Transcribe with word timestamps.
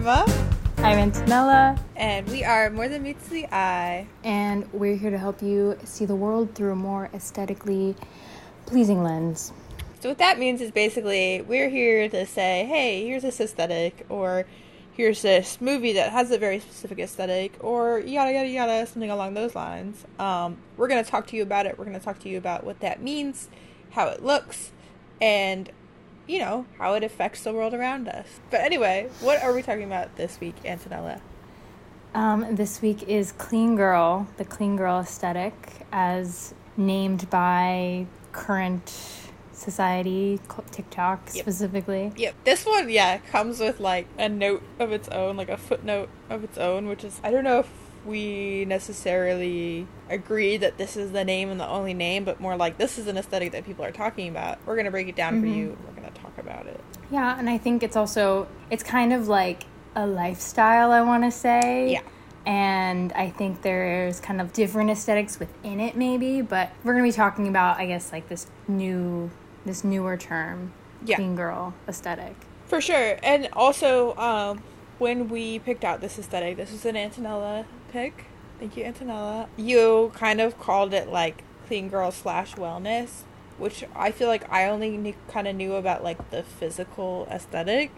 I'm 0.00 0.06
Emma. 0.06 0.24
I'm 0.78 1.12
Antonella. 1.12 1.78
And 1.94 2.26
we 2.30 2.42
are 2.42 2.70
More 2.70 2.88
Than 2.88 3.02
Meets 3.02 3.28
the 3.28 3.46
Eye. 3.54 4.06
And 4.24 4.66
we're 4.72 4.96
here 4.96 5.10
to 5.10 5.18
help 5.18 5.42
you 5.42 5.76
see 5.84 6.06
the 6.06 6.14
world 6.14 6.54
through 6.54 6.72
a 6.72 6.76
more 6.76 7.10
aesthetically 7.12 7.94
pleasing 8.64 9.02
lens. 9.02 9.52
So, 10.00 10.08
what 10.08 10.16
that 10.16 10.38
means 10.38 10.62
is 10.62 10.70
basically 10.70 11.42
we're 11.42 11.68
here 11.68 12.08
to 12.08 12.24
say, 12.24 12.64
hey, 12.64 13.04
here's 13.04 13.20
this 13.20 13.40
aesthetic, 13.40 14.06
or 14.08 14.46
here's 14.92 15.20
this 15.20 15.60
movie 15.60 15.92
that 15.92 16.12
has 16.12 16.30
a 16.30 16.38
very 16.38 16.60
specific 16.60 16.98
aesthetic, 16.98 17.52
or 17.60 17.98
yada 17.98 18.32
yada 18.32 18.48
yada, 18.48 18.86
something 18.86 19.10
along 19.10 19.34
those 19.34 19.54
lines. 19.54 20.06
Um, 20.18 20.56
we're 20.78 20.88
going 20.88 21.04
to 21.04 21.10
talk 21.10 21.26
to 21.26 21.36
you 21.36 21.42
about 21.42 21.66
it. 21.66 21.78
We're 21.78 21.84
going 21.84 21.98
to 21.98 22.02
talk 22.02 22.20
to 22.20 22.28
you 22.30 22.38
about 22.38 22.64
what 22.64 22.80
that 22.80 23.02
means, 23.02 23.50
how 23.90 24.08
it 24.08 24.24
looks, 24.24 24.72
and 25.20 25.70
you 26.30 26.38
know, 26.38 26.64
how 26.78 26.94
it 26.94 27.02
affects 27.02 27.42
the 27.42 27.52
world 27.52 27.74
around 27.74 28.06
us. 28.06 28.26
But 28.52 28.60
anyway, 28.60 29.10
what 29.20 29.42
are 29.42 29.52
we 29.52 29.62
talking 29.62 29.82
about 29.82 30.14
this 30.14 30.38
week, 30.38 30.54
Antonella? 30.64 31.20
Um, 32.14 32.54
this 32.54 32.80
week 32.80 33.02
is 33.08 33.32
Clean 33.32 33.74
Girl, 33.74 34.28
the 34.36 34.44
Clean 34.44 34.76
Girl 34.76 35.00
aesthetic, 35.00 35.54
as 35.90 36.54
named 36.76 37.28
by 37.30 38.06
current 38.30 38.92
society, 39.52 40.38
TikTok 40.70 41.30
yep. 41.34 41.42
specifically. 41.42 42.12
Yep. 42.16 42.34
This 42.44 42.64
one, 42.64 42.88
yeah, 42.88 43.18
comes 43.18 43.58
with 43.58 43.80
like 43.80 44.06
a 44.16 44.28
note 44.28 44.62
of 44.78 44.92
its 44.92 45.08
own, 45.08 45.36
like 45.36 45.48
a 45.48 45.56
footnote 45.56 46.10
of 46.28 46.44
its 46.44 46.58
own, 46.58 46.86
which 46.86 47.02
is, 47.02 47.20
I 47.24 47.32
don't 47.32 47.44
know 47.44 47.58
if 47.58 47.70
we 48.06 48.64
necessarily 48.66 49.86
agree 50.08 50.56
that 50.56 50.78
this 50.78 50.96
is 50.96 51.10
the 51.10 51.24
name 51.24 51.50
and 51.50 51.58
the 51.60 51.68
only 51.68 51.92
name, 51.92 52.24
but 52.24 52.40
more 52.40 52.56
like 52.56 52.78
this 52.78 52.98
is 52.98 53.08
an 53.08 53.18
aesthetic 53.18 53.50
that 53.50 53.66
people 53.66 53.84
are 53.84 53.92
talking 53.92 54.28
about. 54.28 54.58
We're 54.64 54.76
going 54.76 54.86
to 54.86 54.92
break 54.92 55.08
it 55.08 55.16
down 55.16 55.34
mm-hmm. 55.34 55.42
for 55.42 55.58
you. 55.58 55.78
We're 56.44 56.52
going 56.52 56.64
to 56.64 56.64
talk 56.64 56.64
about 56.64 56.66
it. 56.66 56.80
Yeah, 57.10 57.38
and 57.38 57.50
I 57.50 57.58
think 57.58 57.82
it's 57.82 57.96
also 57.96 58.48
it's 58.70 58.82
kind 58.82 59.12
of 59.12 59.28
like 59.28 59.64
a 59.94 60.06
lifestyle, 60.06 60.92
I 60.92 61.02
want 61.02 61.24
to 61.24 61.30
say. 61.30 61.92
Yeah. 61.92 62.02
And 62.46 63.12
I 63.12 63.28
think 63.28 63.62
there's 63.62 64.18
kind 64.18 64.40
of 64.40 64.52
different 64.52 64.90
aesthetics 64.90 65.38
within 65.38 65.78
it 65.78 65.96
maybe, 65.96 66.40
but 66.40 66.70
we're 66.82 66.94
going 66.94 67.04
to 67.04 67.08
be 67.08 67.16
talking 67.16 67.48
about 67.48 67.78
I 67.78 67.86
guess 67.86 68.12
like 68.12 68.28
this 68.28 68.46
new 68.66 69.30
this 69.66 69.84
newer 69.84 70.16
term, 70.16 70.72
yeah. 71.04 71.16
clean 71.16 71.36
girl 71.36 71.74
aesthetic. 71.86 72.34
For 72.66 72.80
sure. 72.80 73.18
And 73.22 73.48
also 73.52 74.16
um 74.16 74.62
when 74.98 75.28
we 75.28 75.58
picked 75.58 75.84
out 75.84 76.00
this 76.00 76.18
aesthetic, 76.18 76.56
this 76.56 76.72
was 76.72 76.84
an 76.84 76.94
Antonella 76.94 77.64
pick. 77.90 78.26
Thank 78.58 78.76
you, 78.76 78.84
Antonella. 78.84 79.48
You 79.56 80.12
kind 80.14 80.40
of 80.40 80.58
called 80.60 80.92
it 80.92 81.08
like 81.08 81.42
clean 81.66 81.88
girl 81.88 82.10
slash 82.10 82.54
wellness, 82.54 83.22
which 83.60 83.84
I 83.94 84.10
feel 84.10 84.28
like 84.28 84.50
I 84.50 84.66
only 84.66 84.96
knew, 84.96 85.14
kind 85.28 85.46
of 85.46 85.54
knew 85.54 85.74
about 85.74 86.02
like 86.02 86.30
the 86.30 86.42
physical 86.42 87.28
aesthetic, 87.30 87.92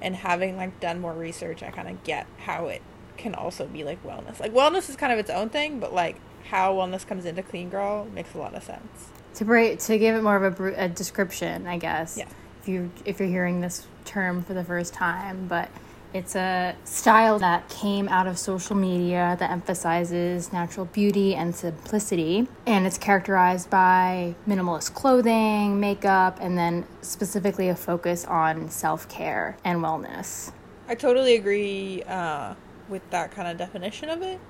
and 0.00 0.16
having 0.16 0.56
like 0.56 0.80
done 0.80 1.00
more 1.00 1.12
research, 1.12 1.62
I 1.62 1.70
kind 1.70 1.88
of 1.88 2.02
get 2.04 2.26
how 2.38 2.66
it 2.66 2.82
can 3.16 3.34
also 3.34 3.66
be 3.66 3.84
like 3.84 4.02
wellness. 4.04 4.40
Like 4.40 4.52
wellness 4.52 4.88
is 4.88 4.96
kind 4.96 5.12
of 5.12 5.18
its 5.18 5.30
own 5.30 5.50
thing, 5.50 5.80
but 5.80 5.92
like 5.92 6.16
how 6.46 6.74
wellness 6.74 7.06
comes 7.06 7.24
into 7.24 7.42
clean 7.42 7.68
girl 7.68 8.06
makes 8.14 8.34
a 8.34 8.38
lot 8.38 8.54
of 8.54 8.62
sense. 8.62 9.10
To 9.34 9.44
break, 9.44 9.78
to 9.80 9.98
give 9.98 10.14
it 10.14 10.22
more 10.22 10.42
of 10.42 10.60
a, 10.60 10.84
a 10.84 10.88
description, 10.88 11.66
I 11.66 11.78
guess. 11.78 12.16
Yeah. 12.16 12.28
If 12.62 12.68
you 12.68 12.90
if 13.04 13.20
you're 13.20 13.28
hearing 13.28 13.60
this 13.60 13.86
term 14.04 14.42
for 14.42 14.54
the 14.54 14.64
first 14.64 14.94
time, 14.94 15.46
but 15.48 15.68
it's 16.14 16.34
a 16.36 16.74
style 16.84 17.38
that 17.38 17.68
came 17.68 18.08
out 18.08 18.26
of 18.26 18.38
social 18.38 18.74
media 18.74 19.36
that 19.38 19.50
emphasizes 19.50 20.52
natural 20.52 20.86
beauty 20.86 21.34
and 21.34 21.54
simplicity. 21.54 22.48
And 22.66 22.86
it's 22.86 22.98
characterized 22.98 23.68
by 23.68 24.34
minimalist 24.46 24.94
clothing, 24.94 25.78
makeup, 25.80 26.38
and 26.40 26.56
then 26.56 26.86
specifically 27.02 27.68
a 27.68 27.76
focus 27.76 28.24
on 28.24 28.70
self 28.70 29.08
care 29.08 29.56
and 29.64 29.80
wellness. 29.80 30.52
I 30.88 30.94
totally 30.94 31.36
agree 31.36 32.02
uh, 32.04 32.54
with 32.88 33.08
that 33.10 33.30
kind 33.30 33.48
of 33.48 33.58
definition 33.58 34.08
of 34.08 34.22
it. 34.22 34.40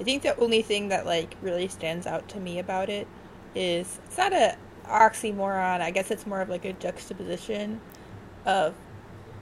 I 0.00 0.04
think 0.04 0.22
the 0.22 0.36
only 0.38 0.62
thing 0.62 0.88
that 0.88 1.04
like 1.04 1.36
really 1.42 1.68
stands 1.68 2.06
out 2.06 2.28
to 2.30 2.40
me 2.40 2.58
about 2.58 2.88
it 2.88 3.06
is 3.54 4.00
it's 4.06 4.16
not 4.16 4.32
a 4.32 4.56
oxymoron. 4.86 5.80
I 5.80 5.90
guess 5.90 6.10
it's 6.10 6.26
more 6.26 6.40
of 6.40 6.48
like 6.48 6.64
a 6.64 6.72
juxtaposition 6.72 7.80
of 8.46 8.74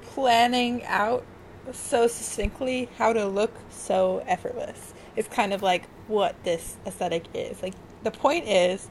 planning 0.02 0.84
out 0.84 1.24
so 1.72 2.06
succinctly 2.06 2.88
how 2.98 3.12
to 3.12 3.26
look 3.26 3.52
so 3.70 4.22
effortless. 4.26 4.94
It's 5.16 5.28
kind 5.28 5.52
of 5.52 5.62
like 5.62 5.88
what 6.08 6.42
this 6.44 6.76
aesthetic 6.86 7.24
is. 7.34 7.62
Like 7.62 7.74
the 8.02 8.10
point 8.10 8.48
is 8.48 8.88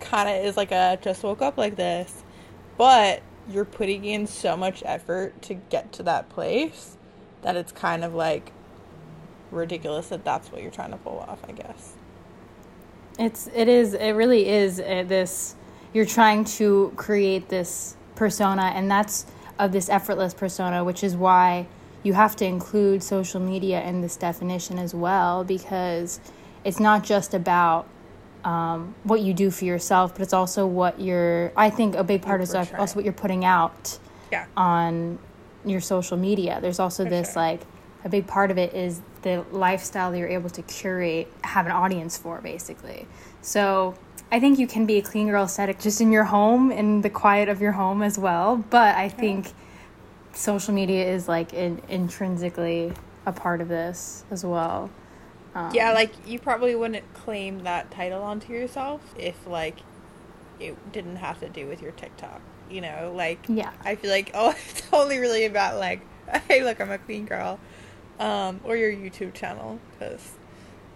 kind 0.00 0.28
of 0.28 0.44
is 0.44 0.56
like 0.56 0.72
a 0.72 0.98
just 1.00 1.22
woke 1.22 1.42
up 1.42 1.56
like 1.56 1.76
this, 1.76 2.22
but 2.76 3.22
you're 3.48 3.64
putting 3.64 4.04
in 4.04 4.26
so 4.26 4.56
much 4.56 4.82
effort 4.84 5.40
to 5.42 5.54
get 5.54 5.92
to 5.92 6.02
that 6.04 6.28
place 6.28 6.96
that 7.42 7.56
it's 7.56 7.72
kind 7.72 8.04
of 8.04 8.14
like 8.14 8.52
ridiculous 9.50 10.08
that 10.08 10.24
that's 10.24 10.50
what 10.50 10.62
you're 10.62 10.70
trying 10.70 10.90
to 10.90 10.96
pull 10.98 11.18
off, 11.20 11.40
I 11.48 11.52
guess. 11.52 11.94
It's 13.18 13.48
it 13.54 13.68
is 13.68 13.94
it 13.94 14.12
really 14.12 14.48
is 14.48 14.80
uh, 14.80 15.04
this 15.06 15.54
you're 15.92 16.06
trying 16.06 16.44
to 16.44 16.92
create 16.96 17.48
this 17.48 17.96
persona 18.14 18.72
and 18.74 18.90
that's 18.90 19.26
of 19.58 19.72
this 19.72 19.88
effortless 19.88 20.32
persona, 20.34 20.82
which 20.82 21.04
is 21.04 21.14
why 21.14 21.66
you 22.02 22.12
have 22.14 22.36
to 22.36 22.44
include 22.44 23.02
social 23.02 23.40
media 23.40 23.82
in 23.82 24.00
this 24.00 24.16
definition 24.16 24.78
as 24.78 24.94
well 24.94 25.44
because 25.44 26.20
it's 26.64 26.80
not 26.80 27.04
just 27.04 27.34
about 27.34 27.86
um, 28.44 28.94
what 29.04 29.20
you 29.20 29.34
do 29.34 29.50
for 29.50 29.64
yourself, 29.64 30.14
but 30.14 30.22
it's 30.22 30.32
also 30.32 30.66
what 30.66 31.00
you're. 31.00 31.52
I 31.56 31.70
think 31.70 31.94
a 31.94 32.04
big 32.04 32.22
part 32.22 32.40
is 32.40 32.54
also 32.54 32.94
what 32.96 33.04
you're 33.04 33.12
putting 33.12 33.44
out 33.44 33.98
yeah. 34.32 34.46
on 34.56 35.18
your 35.64 35.80
social 35.80 36.16
media. 36.16 36.58
There's 36.60 36.80
also 36.80 37.04
for 37.04 37.10
this 37.10 37.34
sure. 37.34 37.42
like 37.42 37.60
a 38.04 38.08
big 38.08 38.26
part 38.26 38.50
of 38.50 38.58
it 38.58 38.74
is 38.74 39.00
the 39.22 39.44
lifestyle 39.52 40.10
that 40.10 40.18
you're 40.18 40.28
able 40.28 40.50
to 40.50 40.62
curate, 40.62 41.32
have 41.44 41.66
an 41.66 41.72
audience 41.72 42.18
for, 42.18 42.40
basically. 42.40 43.06
So 43.42 43.94
I 44.32 44.40
think 44.40 44.58
you 44.58 44.66
can 44.66 44.86
be 44.86 44.98
a 44.98 45.02
clean 45.02 45.28
girl 45.28 45.44
aesthetic 45.44 45.78
just 45.78 46.00
in 46.00 46.10
your 46.10 46.24
home, 46.24 46.72
in 46.72 47.02
the 47.02 47.10
quiet 47.10 47.48
of 47.48 47.60
your 47.60 47.72
home 47.72 48.02
as 48.02 48.18
well. 48.18 48.56
But 48.56 48.96
I 48.96 49.08
think 49.08 49.52
social 50.32 50.74
media 50.74 51.08
is 51.08 51.28
like 51.28 51.52
in, 51.52 51.80
intrinsically 51.88 52.92
a 53.26 53.32
part 53.32 53.60
of 53.60 53.68
this 53.68 54.24
as 54.30 54.44
well. 54.44 54.90
Um, 55.54 55.70
yeah, 55.74 55.92
like 55.92 56.12
you 56.26 56.38
probably 56.38 56.74
wouldn't 56.74 57.12
claim 57.14 57.64
that 57.64 57.90
title 57.90 58.22
onto 58.22 58.52
yourself 58.52 59.14
if 59.18 59.46
like 59.46 59.78
it 60.58 60.92
didn't 60.92 61.16
have 61.16 61.40
to 61.40 61.48
do 61.48 61.66
with 61.66 61.82
your 61.82 61.92
TikTok. 61.92 62.40
You 62.70 62.80
know, 62.80 63.12
like 63.14 63.40
yeah, 63.48 63.72
I 63.84 63.96
feel 63.96 64.10
like 64.10 64.30
oh, 64.34 64.50
it's 64.50 64.82
only 64.92 65.18
really 65.18 65.44
about 65.44 65.78
like 65.78 66.00
hey, 66.48 66.64
look, 66.64 66.80
I'm 66.80 66.90
a 66.90 66.98
clean 66.98 67.26
girl, 67.26 67.58
um, 68.18 68.60
or 68.64 68.76
your 68.76 68.92
YouTube 68.92 69.34
channel 69.34 69.78
because 69.92 70.32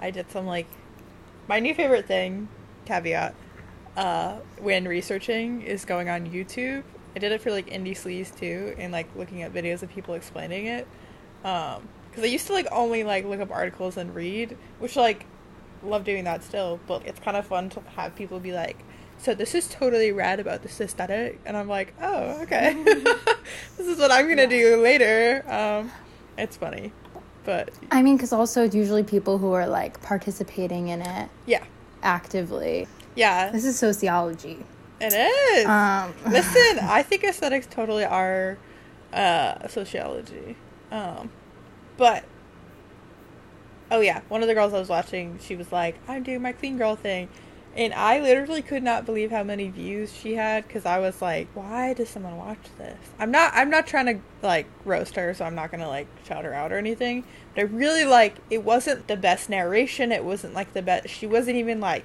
I 0.00 0.10
did 0.10 0.30
some 0.30 0.46
like 0.46 0.66
my 1.48 1.60
new 1.60 1.74
favorite 1.74 2.06
thing 2.06 2.48
caveat 2.86 3.34
uh, 3.96 4.36
when 4.60 4.86
researching 4.86 5.62
is 5.62 5.84
going 5.84 6.08
on 6.08 6.26
YouTube 6.30 6.84
I 7.16 7.18
did 7.18 7.32
it 7.32 7.40
for 7.40 7.50
like 7.50 7.70
indie 7.70 7.96
sleaze 7.96 8.36
too, 8.38 8.74
and 8.78 8.92
like 8.92 9.08
looking 9.16 9.42
at 9.42 9.52
videos 9.54 9.82
of 9.82 9.88
people 9.88 10.12
explaining 10.12 10.66
it. 10.66 10.86
Um, 11.44 11.88
because 12.10 12.22
I 12.24 12.26
used 12.26 12.46
to 12.48 12.52
like 12.52 12.66
only 12.70 13.04
like 13.04 13.24
look 13.24 13.40
up 13.40 13.50
articles 13.50 13.96
and 13.96 14.14
read, 14.14 14.56
which 14.78 14.96
like 14.96 15.24
love 15.82 16.04
doing 16.04 16.24
that 16.24 16.44
still, 16.44 16.78
but 16.86 17.06
it's 17.06 17.18
kind 17.18 17.36
of 17.38 17.46
fun 17.46 17.70
to 17.70 17.80
have 17.96 18.14
people 18.14 18.38
be 18.38 18.52
like, 18.52 18.76
"So 19.16 19.34
this 19.34 19.54
is 19.54 19.66
totally 19.66 20.12
rad 20.12 20.40
about 20.40 20.62
this 20.62 20.78
aesthetic," 20.78 21.40
and 21.46 21.56
I'm 21.56 21.68
like, 21.68 21.94
"Oh, 22.02 22.42
okay, 22.42 22.74
this 22.84 23.86
is 23.86 23.98
what 23.98 24.12
I'm 24.12 24.28
gonna 24.28 24.42
yeah. 24.42 24.48
do 24.48 24.76
later." 24.82 25.42
Um, 25.50 25.90
it's 26.36 26.58
funny, 26.58 26.92
but 27.44 27.70
I 27.90 28.02
mean, 28.02 28.16
because 28.16 28.34
also 28.34 28.64
it's 28.64 28.74
usually 28.74 29.04
people 29.04 29.38
who 29.38 29.52
are 29.52 29.66
like 29.66 30.02
participating 30.02 30.88
in 30.88 31.00
it, 31.00 31.30
yeah, 31.46 31.64
actively. 32.02 32.86
Yeah, 33.14 33.50
this 33.50 33.64
is 33.64 33.78
sociology. 33.78 34.58
It 35.00 35.12
is. 35.12 35.66
Um, 35.66 36.14
Listen, 36.30 36.78
I 36.80 37.02
think 37.02 37.24
aesthetics 37.24 37.66
totally 37.66 38.04
are 38.04 38.58
uh, 39.12 39.68
sociology. 39.68 40.56
Um, 40.90 41.30
but 41.96 42.24
oh 43.90 44.00
yeah, 44.00 44.22
one 44.28 44.42
of 44.42 44.48
the 44.48 44.54
girls 44.54 44.72
I 44.72 44.78
was 44.78 44.88
watching, 44.88 45.38
she 45.42 45.56
was 45.56 45.72
like, 45.72 45.96
"I'm 46.08 46.22
doing 46.22 46.42
my 46.42 46.52
clean 46.52 46.78
girl 46.78 46.96
thing," 46.96 47.28
and 47.74 47.92
I 47.92 48.20
literally 48.20 48.62
could 48.62 48.82
not 48.82 49.04
believe 49.04 49.30
how 49.30 49.42
many 49.42 49.68
views 49.68 50.12
she 50.12 50.34
had 50.34 50.66
because 50.66 50.86
I 50.86 50.98
was 50.98 51.20
like, 51.20 51.48
"Why 51.54 51.92
does 51.92 52.08
someone 52.08 52.36
watch 52.36 52.64
this?" 52.78 52.96
I'm 53.18 53.30
not. 53.30 53.52
I'm 53.54 53.70
not 53.70 53.86
trying 53.86 54.06
to 54.06 54.20
like 54.42 54.66
roast 54.84 55.16
her, 55.16 55.34
so 55.34 55.44
I'm 55.44 55.54
not 55.54 55.70
gonna 55.70 55.88
like 55.88 56.08
shout 56.26 56.44
her 56.44 56.54
out 56.54 56.72
or 56.72 56.78
anything. 56.78 57.24
But 57.54 57.62
I 57.62 57.64
really 57.64 58.04
like. 58.04 58.36
It 58.50 58.64
wasn't 58.64 59.08
the 59.08 59.16
best 59.16 59.50
narration. 59.50 60.12
It 60.12 60.24
wasn't 60.24 60.54
like 60.54 60.72
the 60.72 60.82
best. 60.82 61.08
She 61.08 61.26
wasn't 61.26 61.56
even 61.56 61.80
like 61.80 62.04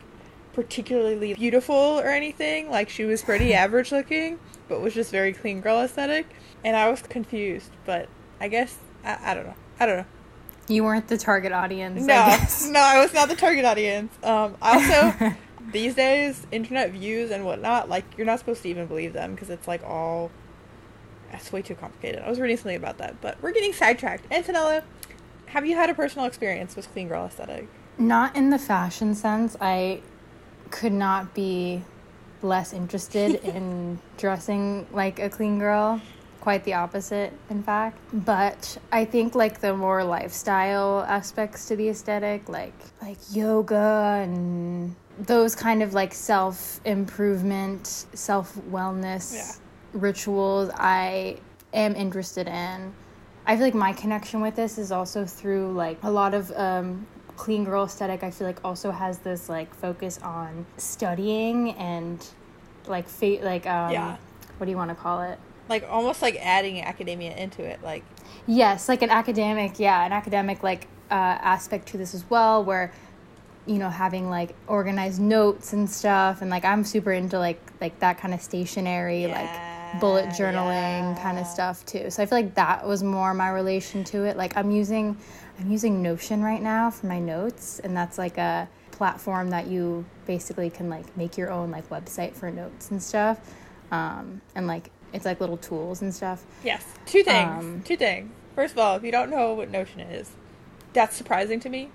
particularly 0.54 1.34
beautiful 1.34 1.76
or 1.76 2.08
anything. 2.08 2.70
Like 2.70 2.90
she 2.90 3.06
was 3.06 3.22
pretty 3.22 3.54
average 3.56 3.92
looking, 3.92 4.40
but 4.68 4.82
was 4.82 4.94
just 4.94 5.12
very 5.12 5.34
clean 5.34 5.62
girl 5.62 5.82
aesthetic. 5.82 6.28
And 6.64 6.76
I 6.76 6.90
was 6.90 7.02
confused, 7.02 7.72
but 7.86 8.08
I 8.40 8.48
guess 8.48 8.78
I, 9.04 9.32
I 9.32 9.34
don't 9.34 9.46
know. 9.46 9.56
I 9.80 9.86
don't 9.86 9.98
know. 9.98 10.06
You 10.68 10.84
weren't 10.84 11.08
the 11.08 11.18
target 11.18 11.52
audience. 11.52 12.04
No, 12.04 12.14
I 12.16 12.48
no, 12.70 12.80
I 12.80 13.02
was 13.02 13.14
not 13.14 13.30
the 13.30 13.36
target 13.36 13.66
audience. 13.66 14.14
Um, 14.24 14.56
also, 14.62 15.14
these 15.72 15.96
days, 15.96 16.46
internet 16.52 16.92
views 16.92 17.32
and 17.32 17.46
whatnot, 17.46 17.90
like 17.90 18.06
you're 18.18 18.28
not 18.28 18.40
supposed 18.40 18.62
to 18.64 18.70
even 18.70 18.86
believe 18.88 19.14
them 19.14 19.34
because 19.34 19.50
it's 19.50 19.68
like 19.68 19.84
all 19.84 20.32
That's 21.32 21.52
way 21.52 21.62
too 21.62 21.76
complicated. 21.76 22.22
I 22.24 22.30
was 22.30 22.40
reading 22.40 22.58
something 22.58 22.76
about 22.76 23.00
that, 23.00 23.20
but 23.22 23.42
we're 23.42 23.52
getting 23.54 23.74
sidetracked. 23.74 24.30
Antonella, 24.30 24.84
have 25.48 25.66
you 25.66 25.76
had 25.76 25.90
a 25.90 25.94
personal 25.94 26.28
experience 26.28 26.76
with 26.76 26.92
clean 26.94 27.08
girl 27.08 27.26
aesthetic? 27.26 27.68
Not 27.98 28.36
in 28.36 28.50
the 28.52 28.60
fashion 28.60 29.16
sense. 29.16 29.58
I 29.60 30.02
could 30.72 30.94
not 30.94 31.34
be 31.34 31.84
less 32.42 32.74
interested 32.74 33.36
in 33.44 34.00
dressing 34.18 34.88
like 34.92 35.20
a 35.20 35.30
clean 35.30 35.60
girl. 35.60 36.02
Quite 36.40 36.64
the 36.64 36.74
opposite, 36.74 37.34
in 37.52 37.62
fact. 37.62 38.00
But 38.12 38.78
I 38.92 39.06
think 39.06 39.36
like 39.36 39.62
the 39.62 39.76
more 39.78 40.04
lifestyle 40.04 41.02
aspects 41.08 41.68
to 41.68 41.76
the 41.76 41.90
aesthetic, 41.90 42.50
like 42.50 42.74
like 43.00 43.18
yoga 43.32 44.20
and 44.24 44.96
those 45.20 45.54
kind 45.54 45.84
of 45.84 45.94
like 45.94 46.16
self 46.16 46.82
improvement, 46.84 47.86
self 48.14 48.56
wellness 48.72 49.36
Yeah. 49.36 49.52
rituals, 49.94 50.72
I 50.74 51.38
am 51.74 51.96
interested 51.96 52.48
in. 52.48 52.92
I 53.46 53.56
feel 53.56 53.66
like 53.66 53.76
my 53.76 53.94
connection 53.94 54.42
with 54.42 54.56
this 54.56 54.80
is 54.80 54.92
also 54.92 55.26
through 55.26 55.74
like 55.74 56.00
a 56.02 56.10
lot 56.10 56.34
of 56.34 56.52
um, 56.56 57.06
clean 57.42 57.64
girl 57.64 57.86
aesthetic. 57.86 58.22
I 58.22 58.30
feel 58.30 58.46
like 58.46 58.64
also 58.64 58.92
has 58.92 59.18
this 59.18 59.50
like 59.50 59.74
focus 59.74 60.20
on 60.22 60.64
studying 60.78 61.72
and 61.72 62.24
like 62.86 63.10
fa- 63.10 63.40
like 63.42 63.66
um, 63.66 63.92
Yeah. 63.92 64.18
what 64.60 64.66
do 64.68 64.70
you 64.72 64.78
want 64.78 64.92
to 64.92 64.96
call 64.96 65.24
it? 65.24 65.40
Like 65.68 65.84
almost 65.90 66.22
like 66.22 66.36
adding 66.36 66.80
academia 66.84 67.36
into 67.36 67.64
it. 67.64 67.82
Like 67.82 68.04
Yes, 68.46 68.88
like 68.88 69.02
an 69.02 69.10
academic, 69.10 69.80
yeah, 69.80 70.06
an 70.06 70.12
academic 70.12 70.62
like 70.62 70.86
uh, 71.10 71.16
aspect 71.56 71.88
to 71.90 71.98
this 71.98 72.14
as 72.14 72.30
well, 72.30 72.64
where 72.64 72.94
you 73.66 73.80
know 73.80 73.90
having 73.90 74.30
like 74.30 74.54
organized 74.68 75.20
notes 75.20 75.74
and 75.74 75.90
stuff, 75.90 76.44
and 76.44 76.52
like 76.52 76.64
I'm 76.64 76.84
super 76.84 77.12
into 77.12 77.40
like 77.40 77.60
like 77.82 78.00
that 78.02 78.20
kind 78.20 78.36
of 78.36 78.42
stationary, 78.42 79.26
like 79.26 79.50
bullet 80.00 80.28
Yeah, 80.28 80.54
journaling 80.54 81.20
kind 81.20 81.40
of 81.40 81.48
stuff 81.48 81.84
too. 81.88 82.12
So 82.12 82.22
I 82.22 82.28
feel 82.28 82.38
like 82.38 82.54
that 82.54 82.88
was 82.88 83.02
more 83.02 83.34
my 83.34 83.50
relation 83.50 84.04
to 84.06 84.26
it. 84.26 84.38
Like 84.38 84.56
I'm 84.56 84.70
using 84.70 85.18
I'm 85.62 85.72
using 85.72 86.02
Notion 86.02 86.42
right 86.42 86.62
now 86.62 86.90
for 86.90 87.06
my 87.06 87.20
notes, 87.20 87.80
and 87.80 87.96
that's 87.96 88.18
like 88.18 88.38
a 88.38 88.68
platform 88.92 89.52
that 89.52 89.68
you 89.68 90.06
basically 90.26 90.70
can 90.70 90.90
like 90.90 91.16
make 91.16 91.38
your 91.38 91.52
own 91.52 91.70
like 91.70 91.88
website 91.90 92.34
for 92.34 92.50
notes 92.50 92.90
and 92.90 93.02
stuff, 93.02 93.40
um, 93.92 94.42
and 94.56 94.66
like 94.66 94.90
it's 95.14 95.26
like 95.26 95.40
little 95.40 95.58
tools 95.58 96.02
and 96.02 96.14
stuff. 96.14 96.44
Yes. 96.64 96.84
Two 97.06 97.24
things. 97.24 97.64
Um, 97.64 97.82
Two 97.84 97.98
things. 97.98 98.32
First 98.56 98.74
of 98.74 98.80
all, 98.80 98.96
if 98.96 99.04
you 99.04 99.12
don't 99.12 99.30
know 99.30 99.54
what 99.54 99.70
Notion 99.70 100.00
is, 100.00 100.32
that's 100.94 101.16
surprising 101.16 101.60
to 101.62 101.70
me, 101.70 101.90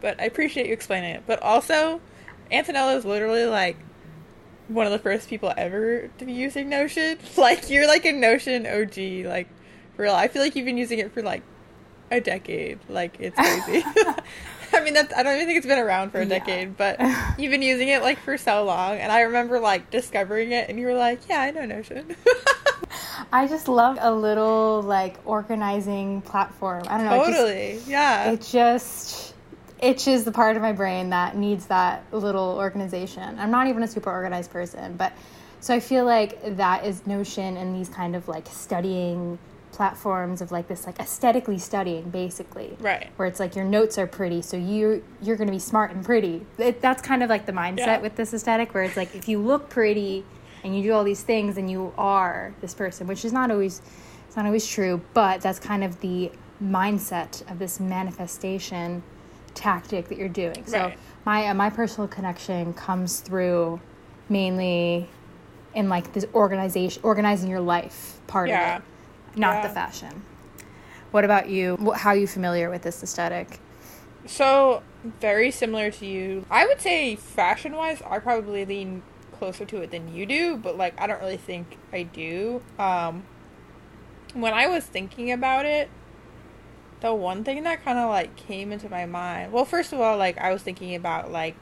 but 0.00 0.20
I 0.20 0.24
appreciate 0.24 0.66
you 0.66 0.72
explaining 0.72 1.10
it. 1.10 1.22
But 1.26 1.40
also, 1.40 2.00
Antonella 2.50 2.96
is 2.96 3.04
literally 3.04 3.44
like 3.46 3.76
one 4.66 4.86
of 4.86 4.92
the 4.92 4.98
first 4.98 5.28
people 5.28 5.52
ever 5.56 6.08
to 6.18 6.24
be 6.24 6.32
using 6.32 6.68
Notion. 6.68 7.18
Like 7.36 7.70
you're 7.70 7.86
like 7.86 8.04
a 8.06 8.12
Notion 8.12 8.66
OG, 8.66 9.26
like 9.26 9.46
for 9.94 10.02
real. 10.02 10.14
I 10.14 10.26
feel 10.26 10.42
like 10.42 10.56
you've 10.56 10.66
been 10.66 10.78
using 10.78 10.98
it 10.98 11.12
for 11.12 11.22
like 11.22 11.42
a 12.14 12.20
decade. 12.20 12.78
Like 12.88 13.16
it's 13.20 13.36
crazy. 13.36 13.84
I 14.72 14.82
mean, 14.82 14.94
that's, 14.94 15.14
I 15.14 15.22
don't 15.22 15.34
even 15.36 15.46
think 15.46 15.58
it's 15.58 15.66
been 15.68 15.78
around 15.78 16.10
for 16.10 16.18
a 16.18 16.26
Yeah. 16.26 16.38
decade, 16.40 16.76
but 16.76 16.98
you've 17.38 17.52
been 17.52 17.62
using 17.62 17.88
it 17.88 18.02
like 18.02 18.18
for 18.18 18.36
so 18.36 18.64
long. 18.64 18.96
And 18.98 19.12
I 19.12 19.20
remember 19.22 19.60
like 19.60 19.90
discovering 19.90 20.50
it, 20.52 20.68
and 20.68 20.78
you 20.80 20.86
were 20.86 20.94
like, 20.94 21.20
"Yeah, 21.28 21.40
I 21.40 21.50
know 21.52 21.64
Notion." 21.64 22.16
I 23.32 23.46
just 23.46 23.68
love 23.68 23.98
a 24.00 24.12
little 24.12 24.82
like 24.82 25.16
organizing 25.24 26.22
platform. 26.22 26.84
I 26.88 26.96
don't 26.98 27.06
know. 27.06 27.22
it 27.22 27.26
just- 27.26 27.38
Totally. 27.38 27.78
yeah. 27.86 28.30
It 28.32 28.40
just 28.42 29.34
itches 29.80 30.24
the 30.24 30.32
part 30.32 30.56
of 30.56 30.62
my 30.62 30.72
brain 30.72 31.10
that 31.10 31.36
needs 31.36 31.66
that 31.66 32.04
little 32.12 32.56
organization. 32.56 33.38
I'm 33.38 33.50
not 33.50 33.66
even 33.68 33.82
a 33.82 33.88
super 33.88 34.10
organized 34.10 34.50
person, 34.50 34.96
but 34.96 35.12
so 35.60 35.74
I 35.74 35.80
feel 35.80 36.04
like 36.04 36.56
that 36.56 36.84
is 36.84 37.06
Notion 37.06 37.56
and 37.56 37.74
these 37.76 37.88
kind 37.88 38.14
of 38.16 38.26
like 38.28 38.46
studying 38.48 39.38
platforms 39.74 40.40
of 40.40 40.52
like 40.52 40.68
this 40.68 40.86
like 40.86 40.98
aesthetically 41.00 41.58
studying 41.58 42.08
basically 42.10 42.76
Right. 42.80 43.10
where 43.16 43.26
it's 43.26 43.40
like 43.40 43.56
your 43.56 43.64
notes 43.64 43.98
are 43.98 44.06
pretty 44.06 44.40
so 44.42 44.56
you 44.56 45.02
you're 45.20 45.36
going 45.36 45.48
to 45.48 45.52
be 45.52 45.58
smart 45.58 45.90
and 45.90 46.04
pretty 46.04 46.46
it, 46.58 46.80
that's 46.80 47.02
kind 47.02 47.22
of 47.22 47.28
like 47.28 47.44
the 47.46 47.52
mindset 47.52 47.78
Yeah. 47.86 48.00
with 48.00 48.14
this 48.16 48.32
aesthetic 48.32 48.72
where 48.74 48.84
it's 48.84 48.96
like 48.96 49.14
if 49.14 49.28
you 49.28 49.38
look 49.40 49.68
pretty 49.68 50.24
and 50.62 50.76
you 50.76 50.82
do 50.82 50.92
all 50.92 51.04
these 51.04 51.22
things 51.22 51.56
then 51.56 51.68
you 51.68 51.92
are 51.98 52.54
this 52.60 52.72
person 52.74 53.06
which 53.06 53.24
is 53.24 53.32
not 53.32 53.50
always 53.50 53.82
it's 54.26 54.36
not 54.36 54.46
always 54.46 54.66
true 54.66 55.00
but 55.12 55.40
that's 55.40 55.58
kind 55.58 55.82
of 55.82 56.00
the 56.00 56.30
mindset 56.62 57.48
of 57.50 57.58
this 57.58 57.80
manifestation 57.80 59.02
tactic 59.54 60.08
that 60.08 60.18
you're 60.18 60.28
doing 60.28 60.64
so 60.66 60.78
Right. 60.78 60.98
my 61.24 61.46
uh, 61.48 61.54
my 61.54 61.70
personal 61.70 62.08
connection 62.08 62.72
comes 62.74 63.20
through 63.20 63.80
mainly 64.28 65.08
in 65.74 65.88
like 65.88 66.12
this 66.12 66.24
organization 66.34 67.00
organizing 67.04 67.50
your 67.50 67.60
life 67.60 68.20
part 68.26 68.48
Yeah. 68.48 68.76
of 68.76 68.82
it 68.82 68.88
not 69.36 69.62
the 69.62 69.68
fashion 69.68 70.22
what 71.10 71.24
about 71.24 71.48
you 71.48 71.76
how 71.96 72.10
are 72.10 72.16
you 72.16 72.26
familiar 72.26 72.70
with 72.70 72.82
this 72.82 73.02
aesthetic 73.02 73.60
So, 74.26 74.82
very 75.20 75.50
similar 75.50 75.90
to 75.90 76.06
you. 76.06 76.46
I 76.50 76.66
would 76.66 76.80
say 76.80 77.14
fashion 77.14 77.76
wise, 77.76 78.00
I 78.08 78.18
probably 78.20 78.64
lean 78.64 79.02
closer 79.32 79.66
to 79.66 79.82
it 79.82 79.90
than 79.90 80.14
you 80.14 80.24
do, 80.24 80.56
but 80.56 80.78
like 80.78 80.98
I 80.98 81.06
don't 81.06 81.20
really 81.20 81.36
think 81.36 81.76
I 81.92 82.04
do. 82.04 82.62
Um 82.78 83.24
when 84.32 84.54
I 84.54 84.66
was 84.66 84.84
thinking 84.84 85.30
about 85.30 85.66
it, 85.66 85.90
the 87.00 87.14
one 87.14 87.44
thing 87.44 87.62
that 87.64 87.84
kind 87.84 87.98
of 87.98 88.08
like 88.08 88.34
came 88.36 88.72
into 88.72 88.88
my 88.88 89.04
mind. 89.06 89.52
Well, 89.52 89.64
first 89.66 89.92
of 89.92 90.00
all, 90.00 90.16
like 90.16 90.38
I 90.38 90.52
was 90.52 90.62
thinking 90.62 90.94
about 90.94 91.30
like 91.30 91.56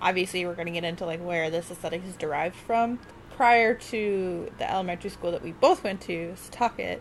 obviously 0.00 0.46
we're 0.46 0.54
going 0.54 0.66
to 0.66 0.72
get 0.72 0.84
into 0.84 1.04
like 1.04 1.20
where 1.20 1.50
this 1.50 1.70
aesthetic 1.70 2.02
is 2.06 2.16
derived 2.16 2.56
from. 2.56 2.98
Prior 3.36 3.74
to 3.74 4.50
the 4.58 4.70
elementary 4.70 5.10
school 5.10 5.30
that 5.32 5.42
we 5.42 5.52
both 5.52 5.84
went 5.84 6.00
to, 6.02 6.34
Setauket, 6.36 7.00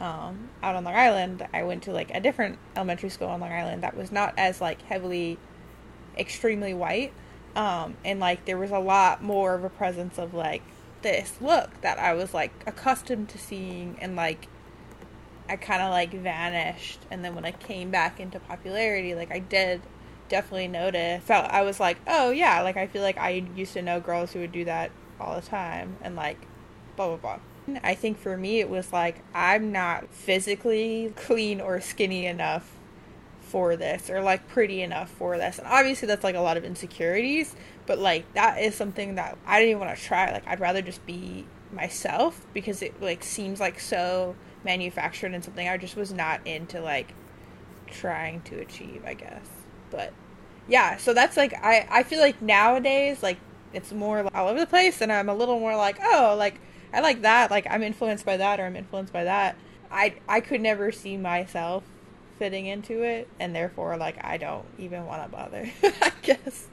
um, 0.00 0.50
out 0.62 0.74
on 0.74 0.84
Long 0.84 0.94
Island, 0.94 1.46
I 1.52 1.62
went 1.62 1.82
to 1.84 1.92
like 1.92 2.10
a 2.14 2.20
different 2.20 2.58
elementary 2.76 3.08
school 3.08 3.28
on 3.28 3.40
Long 3.40 3.52
Island 3.52 3.82
that 3.82 3.96
was 3.96 4.10
not 4.10 4.34
as 4.36 4.60
like 4.60 4.82
heavily, 4.82 5.38
extremely 6.16 6.74
white, 6.74 7.12
um, 7.56 7.96
and 8.04 8.20
like 8.20 8.44
there 8.44 8.58
was 8.58 8.70
a 8.70 8.78
lot 8.78 9.22
more 9.22 9.54
of 9.54 9.64
a 9.64 9.70
presence 9.70 10.18
of 10.18 10.34
like 10.34 10.62
this 11.02 11.34
look 11.40 11.80
that 11.82 11.98
I 11.98 12.14
was 12.14 12.34
like 12.34 12.52
accustomed 12.66 13.28
to 13.30 13.38
seeing, 13.38 13.96
and 14.00 14.16
like 14.16 14.48
I 15.48 15.56
kind 15.56 15.82
of 15.82 15.90
like 15.90 16.12
vanished, 16.12 17.00
and 17.10 17.24
then 17.24 17.34
when 17.34 17.44
I 17.44 17.52
came 17.52 17.90
back 17.90 18.18
into 18.18 18.40
popularity, 18.40 19.14
like 19.14 19.30
I 19.30 19.38
did 19.38 19.82
definitely 20.28 20.68
notice. 20.68 21.22
Felt 21.22 21.46
I 21.50 21.62
was 21.62 21.78
like, 21.78 21.98
oh 22.06 22.30
yeah, 22.30 22.62
like 22.62 22.76
I 22.76 22.86
feel 22.86 23.02
like 23.02 23.18
I 23.18 23.44
used 23.54 23.74
to 23.74 23.82
know 23.82 24.00
girls 24.00 24.32
who 24.32 24.40
would 24.40 24.52
do 24.52 24.64
that 24.64 24.90
all 25.20 25.34
the 25.36 25.46
time, 25.46 25.96
and 26.02 26.16
like 26.16 26.38
blah 26.96 27.08
blah 27.08 27.16
blah. 27.16 27.38
I 27.82 27.94
think 27.94 28.18
for 28.18 28.36
me 28.36 28.60
it 28.60 28.68
was 28.68 28.92
like 28.92 29.22
I'm 29.34 29.72
not 29.72 30.12
physically 30.12 31.12
clean 31.16 31.60
or 31.60 31.80
skinny 31.80 32.26
enough 32.26 32.70
for 33.40 33.76
this 33.76 34.10
or 34.10 34.20
like 34.20 34.48
pretty 34.48 34.82
enough 34.82 35.10
for 35.10 35.38
this. 35.38 35.58
And 35.58 35.66
obviously 35.66 36.08
that's 36.08 36.24
like 36.24 36.34
a 36.34 36.40
lot 36.40 36.56
of 36.56 36.64
insecurities, 36.64 37.54
but 37.86 37.98
like 37.98 38.32
that 38.34 38.60
is 38.60 38.74
something 38.74 39.14
that 39.14 39.38
I 39.46 39.58
didn't 39.58 39.70
even 39.70 39.86
want 39.86 39.96
to 39.96 40.02
try. 40.02 40.32
Like 40.32 40.46
I'd 40.46 40.60
rather 40.60 40.82
just 40.82 41.04
be 41.06 41.46
myself 41.72 42.46
because 42.52 42.82
it 42.82 43.00
like 43.00 43.24
seems 43.24 43.60
like 43.60 43.80
so 43.80 44.36
manufactured 44.64 45.34
and 45.34 45.44
something 45.44 45.68
I 45.68 45.76
just 45.76 45.96
was 45.96 46.12
not 46.12 46.46
into 46.46 46.80
like 46.80 47.14
trying 47.86 48.42
to 48.42 48.58
achieve, 48.58 49.02
I 49.06 49.14
guess. 49.14 49.46
But 49.90 50.12
yeah, 50.68 50.96
so 50.96 51.14
that's 51.14 51.36
like 51.36 51.54
I 51.54 51.86
I 51.90 52.02
feel 52.02 52.20
like 52.20 52.40
nowadays 52.42 53.22
like 53.22 53.38
it's 53.72 53.92
more 53.92 54.28
all 54.34 54.48
over 54.48 54.60
the 54.60 54.66
place 54.66 55.00
and 55.00 55.12
I'm 55.12 55.28
a 55.28 55.34
little 55.34 55.58
more 55.58 55.76
like, 55.76 55.98
oh, 56.02 56.34
like 56.38 56.60
I 56.94 57.00
like 57.00 57.22
that, 57.22 57.50
like 57.50 57.66
I'm 57.68 57.82
influenced 57.82 58.24
by 58.24 58.36
that 58.36 58.60
or 58.60 58.64
I'm 58.64 58.76
influenced 58.76 59.12
by 59.12 59.24
that. 59.24 59.56
I 59.90 60.14
I 60.28 60.40
could 60.40 60.60
never 60.60 60.92
see 60.92 61.16
myself 61.16 61.82
fitting 62.38 62.66
into 62.66 63.02
it 63.02 63.28
and 63.38 63.54
therefore 63.54 63.96
like 63.96 64.22
I 64.24 64.36
don't 64.36 64.64
even 64.78 65.04
want 65.06 65.22
to 65.24 65.28
bother, 65.28 65.70
I 65.82 66.12
guess. 66.22 66.68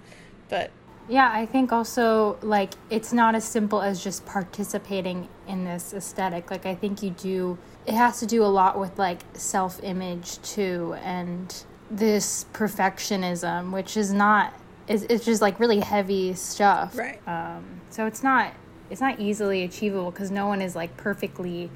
But 0.50 0.72
Yeah, 1.10 1.30
I 1.34 1.46
think 1.46 1.72
also 1.72 2.38
like 2.42 2.74
it's 2.90 3.12
not 3.12 3.36
as 3.36 3.44
simple 3.44 3.82
as 3.82 4.04
just 4.04 4.26
participating 4.26 5.28
in 5.48 5.66
this 5.66 5.94
aesthetic. 5.94 6.52
Like 6.52 6.66
I 6.66 6.76
think 6.76 7.02
you 7.02 7.12
do 7.12 7.58
it 7.86 7.96
has 7.96 8.20
to 8.20 8.28
do 8.28 8.44
a 8.44 8.48
lot 8.48 8.80
with 8.80 9.00
like 9.00 9.22
self-image 9.34 10.40
too 10.44 10.96
and 11.04 11.64
this 11.90 12.46
perfectionism, 12.54 13.72
which 13.72 13.98
is 13.98 14.14
not 14.14 14.54
is 14.88 15.04
it's 15.10 15.26
just 15.26 15.42
like 15.42 15.60
really 15.60 15.80
heavy 15.80 16.34
stuff. 16.36 16.96
Right. 16.96 17.20
Um 17.28 17.82
so 17.90 18.06
it's 18.06 18.24
not 18.24 18.54
it's 18.92 19.02
not 19.02 19.20
easily 19.20 19.64
achievable 19.64 20.12
cuz 20.12 20.30
no 20.30 20.48
one 20.48 20.62
is 20.62 20.76
like 20.76 20.96
perfectly 20.98 21.70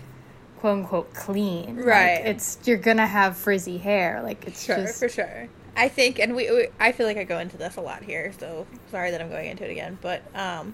quote 0.60 0.80
unquote 0.80 1.14
clean. 1.14 1.78
Like, 1.78 1.86
Right. 1.86 2.26
it's 2.26 2.58
you're 2.66 2.78
going 2.78 2.98
to 2.98 3.06
have 3.06 3.38
frizzy 3.38 3.78
hair. 3.78 4.22
Like 4.24 4.46
it's 4.48 4.64
sure, 4.64 4.78
just 4.78 5.00
for 5.00 5.10
sure. 5.10 5.48
I 5.78 5.90
think, 5.90 6.20
and 6.20 6.36
we, 6.36 6.50
we, 6.52 6.68
I 6.80 6.92
feel 6.94 7.06
like 7.06 7.18
I 7.18 7.24
go 7.26 7.38
into 7.40 7.58
this 7.58 7.76
a 7.76 7.82
lot 7.82 8.04
here, 8.04 8.32
so 8.40 8.66
sorry 8.92 9.12
that 9.12 9.22
I'm 9.22 9.30
going 9.30 9.50
into 9.50 9.66
it 9.66 9.72
again. 9.72 9.98
But 10.02 10.24
um, 10.34 10.74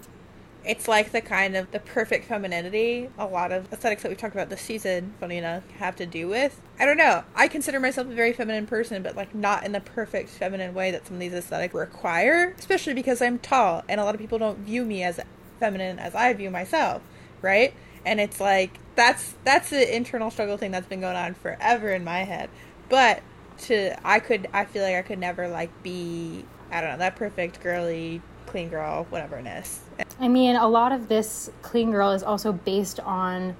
it's 0.64 0.88
like 0.88 1.12
the 1.12 1.22
kind 1.22 1.58
of 1.58 1.72
the 1.72 1.80
perfect 1.80 2.26
femininity. 2.26 3.10
A 3.18 3.26
lot 3.26 3.52
of 3.52 3.72
aesthetics 3.74 4.04
that 4.04 4.10
we've 4.10 4.18
talked 4.20 4.36
about 4.36 4.50
this 4.52 4.62
season, 4.62 5.14
funny 5.20 5.38
enough, 5.38 5.68
have 5.80 5.96
to 5.96 6.06
do 6.06 6.28
with. 6.28 6.62
I 6.80 6.86
don't 6.86 6.98
know. 6.98 7.24
I 7.36 7.48
consider 7.48 7.80
myself 7.80 8.08
a 8.08 8.14
very 8.14 8.32
feminine 8.32 8.68
person, 8.68 9.02
but 9.02 9.16
like 9.16 9.34
not 9.34 9.66
in 9.66 9.72
the 9.72 9.82
perfect 9.82 10.30
feminine 10.30 10.76
way 10.76 10.92
that 10.92 11.08
some 11.08 11.16
of 11.16 11.20
these 11.20 11.34
aesthetics 11.34 11.74
require. 11.74 12.54
Especially 12.60 12.94
because 12.94 13.24
I'm 13.24 13.40
tall, 13.40 13.84
and 13.90 14.00
a 14.00 14.04
lot 14.06 14.14
of 14.14 14.22
people 14.22 14.38
don't 14.38 14.60
view 14.60 14.86
me 14.86 15.02
as 15.04 15.20
feminine 15.62 16.00
as 16.00 16.14
I 16.16 16.34
view 16.34 16.52
myself, 16.52 17.02
right? 17.42 17.74
And 18.06 18.20
it's 18.20 18.42
like 18.42 18.78
that's 18.96 19.36
that's 19.46 19.70
the 19.70 19.96
internal 19.96 20.32
struggle 20.32 20.58
thing 20.58 20.72
that's 20.72 20.88
been 20.88 21.02
going 21.02 21.16
on 21.16 21.36
forever 21.36 21.92
in 21.92 22.04
my 22.04 22.24
head. 22.24 22.50
But 22.90 23.22
to 23.60 23.96
I 24.06 24.20
could 24.20 24.48
I 24.52 24.66
feel 24.66 24.84
like 24.84 24.96
I 24.96 25.04
could 25.04 25.20
never 25.20 25.48
like 25.48 25.70
be 25.84 26.44
I 26.72 26.82
don't 26.82 26.92
know 26.92 26.98
that 26.98 27.16
perfect 27.16 27.62
girly 27.62 28.22
clean 28.48 28.70
girl 28.70 29.06
whatever 29.10 29.38
it 29.38 29.46
is. 29.46 29.80
I 30.20 30.28
mean, 30.28 30.56
a 30.56 30.68
lot 30.68 30.92
of 30.92 31.08
this 31.08 31.50
clean 31.62 31.92
girl 31.92 32.12
is 32.12 32.24
also 32.24 32.52
based 32.52 33.00
on 33.00 33.56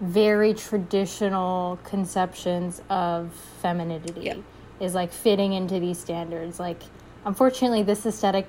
very 0.00 0.54
traditional 0.54 1.78
conceptions 1.84 2.82
of 2.88 3.32
femininity. 3.60 4.20
Yep. 4.22 4.38
Is 4.80 4.94
like 4.94 5.12
fitting 5.12 5.52
into 5.52 5.78
these 5.78 5.98
standards. 5.98 6.58
Like, 6.58 6.80
unfortunately, 7.26 7.82
this 7.82 8.06
aesthetic 8.06 8.46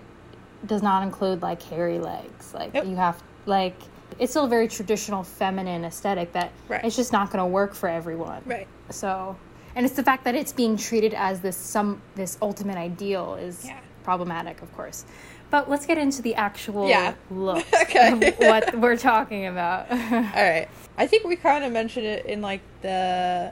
does 0.65 0.81
not 0.81 1.03
include 1.03 1.41
like 1.41 1.61
hairy 1.63 1.99
legs. 1.99 2.53
Like, 2.53 2.73
you 2.73 2.95
have 2.95 3.21
like 3.45 3.75
it's 4.19 4.31
still 4.33 4.45
a 4.45 4.49
very 4.49 4.67
traditional 4.67 5.23
feminine 5.23 5.83
aesthetic 5.85 6.33
that 6.33 6.51
Right. 6.67 6.83
it's 6.83 6.95
just 6.95 7.11
not 7.11 7.31
going 7.31 7.39
to 7.43 7.45
work 7.47 7.73
for 7.73 7.87
everyone. 7.89 8.41
Right. 8.45 8.67
So, 8.89 9.35
and 9.75 9.85
it's 9.85 9.95
the 9.95 10.03
fact 10.03 10.25
that 10.25 10.35
it's 10.35 10.51
being 10.51 10.77
treated 10.77 11.13
as 11.13 11.39
this 11.39 11.57
some 11.57 12.01
this 12.15 12.37
ultimate 12.41 12.77
ideal 12.77 13.35
is 13.35 13.65
Yeah. 13.65 13.79
problematic, 14.03 14.61
of 14.61 14.71
course. 14.75 15.05
But 15.49 15.69
let's 15.69 15.85
get 15.85 15.97
into 15.97 16.21
the 16.21 16.35
actual 16.35 16.87
Yeah. 16.87 17.13
look 17.29 17.65
Okay. 17.81 18.11
of 18.11 18.39
what 18.39 18.75
we're 18.75 18.97
talking 18.97 19.47
about. 19.47 19.89
All 19.91 19.97
right. 19.97 20.67
I 20.97 21.07
think 21.07 21.23
we 21.25 21.35
kind 21.35 21.63
of 21.63 21.71
mentioned 21.71 22.05
it 22.05 22.25
in 22.25 22.41
like 22.41 22.61
the 22.81 23.51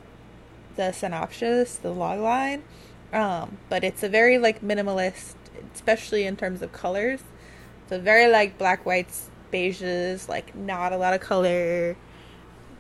the 0.76 0.92
synopsis, 0.92 1.76
the 1.78 1.92
log 1.92 2.20
line. 2.20 2.64
Um, 3.12 3.58
but 3.70 3.84
it's 3.84 4.04
a 4.04 4.10
very 4.10 4.38
like 4.38 4.62
minimalist, 4.62 5.34
especially 5.74 6.26
in 6.26 6.36
terms 6.36 6.62
of 6.62 6.72
colors. 6.72 7.22
A 7.92 7.98
very 7.98 8.32
like 8.32 8.58
black, 8.60 8.86
whites, 8.86 9.30
beiges, 9.52 10.30
like 10.30 10.56
not 10.56 10.94
a 10.94 10.98
lot 10.98 11.14
of 11.14 11.22
color. 11.22 11.98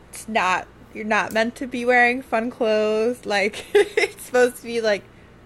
It's 0.09 0.27
not 0.27 0.67
you're 0.93 1.05
not 1.05 1.33
meant 1.33 1.55
to 1.55 1.67
be 1.67 1.85
wearing 1.85 2.21
fun 2.21 2.49
clothes. 2.49 3.25
Like 3.25 3.65
it's 3.73 4.25
supposed 4.25 4.57
to 4.57 4.63
be 4.63 4.81
like 4.81 5.03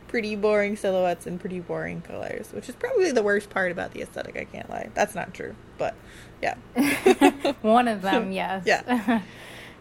pretty 0.08 0.36
boring 0.36 0.76
silhouettes 0.76 1.26
and 1.26 1.40
pretty 1.40 1.60
boring 1.60 2.02
colors, 2.02 2.52
which 2.54 2.70
is 2.70 2.76
probably 2.76 3.12
the 3.12 3.24
worst 3.24 3.50
part 3.50 3.72
about 3.72 3.94
the 3.94 4.02
aesthetic, 4.02 4.38
I 4.38 4.44
can't 4.44 4.70
lie. 4.70 4.90
That's 4.94 5.16
not 5.16 5.34
true, 5.34 5.56
but 5.78 5.96
yeah. 6.42 6.56
One 7.62 7.88
of 7.88 8.02
them, 8.02 8.32
yes. 8.34 8.64
Yeah. 8.66 9.22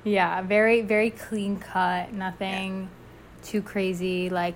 yeah, 0.04 0.42
very 0.42 0.80
very 0.82 1.10
clean 1.10 1.58
cut, 1.58 2.12
nothing 2.12 2.88
too 3.42 3.62
crazy. 3.62 4.30
Like 4.30 4.54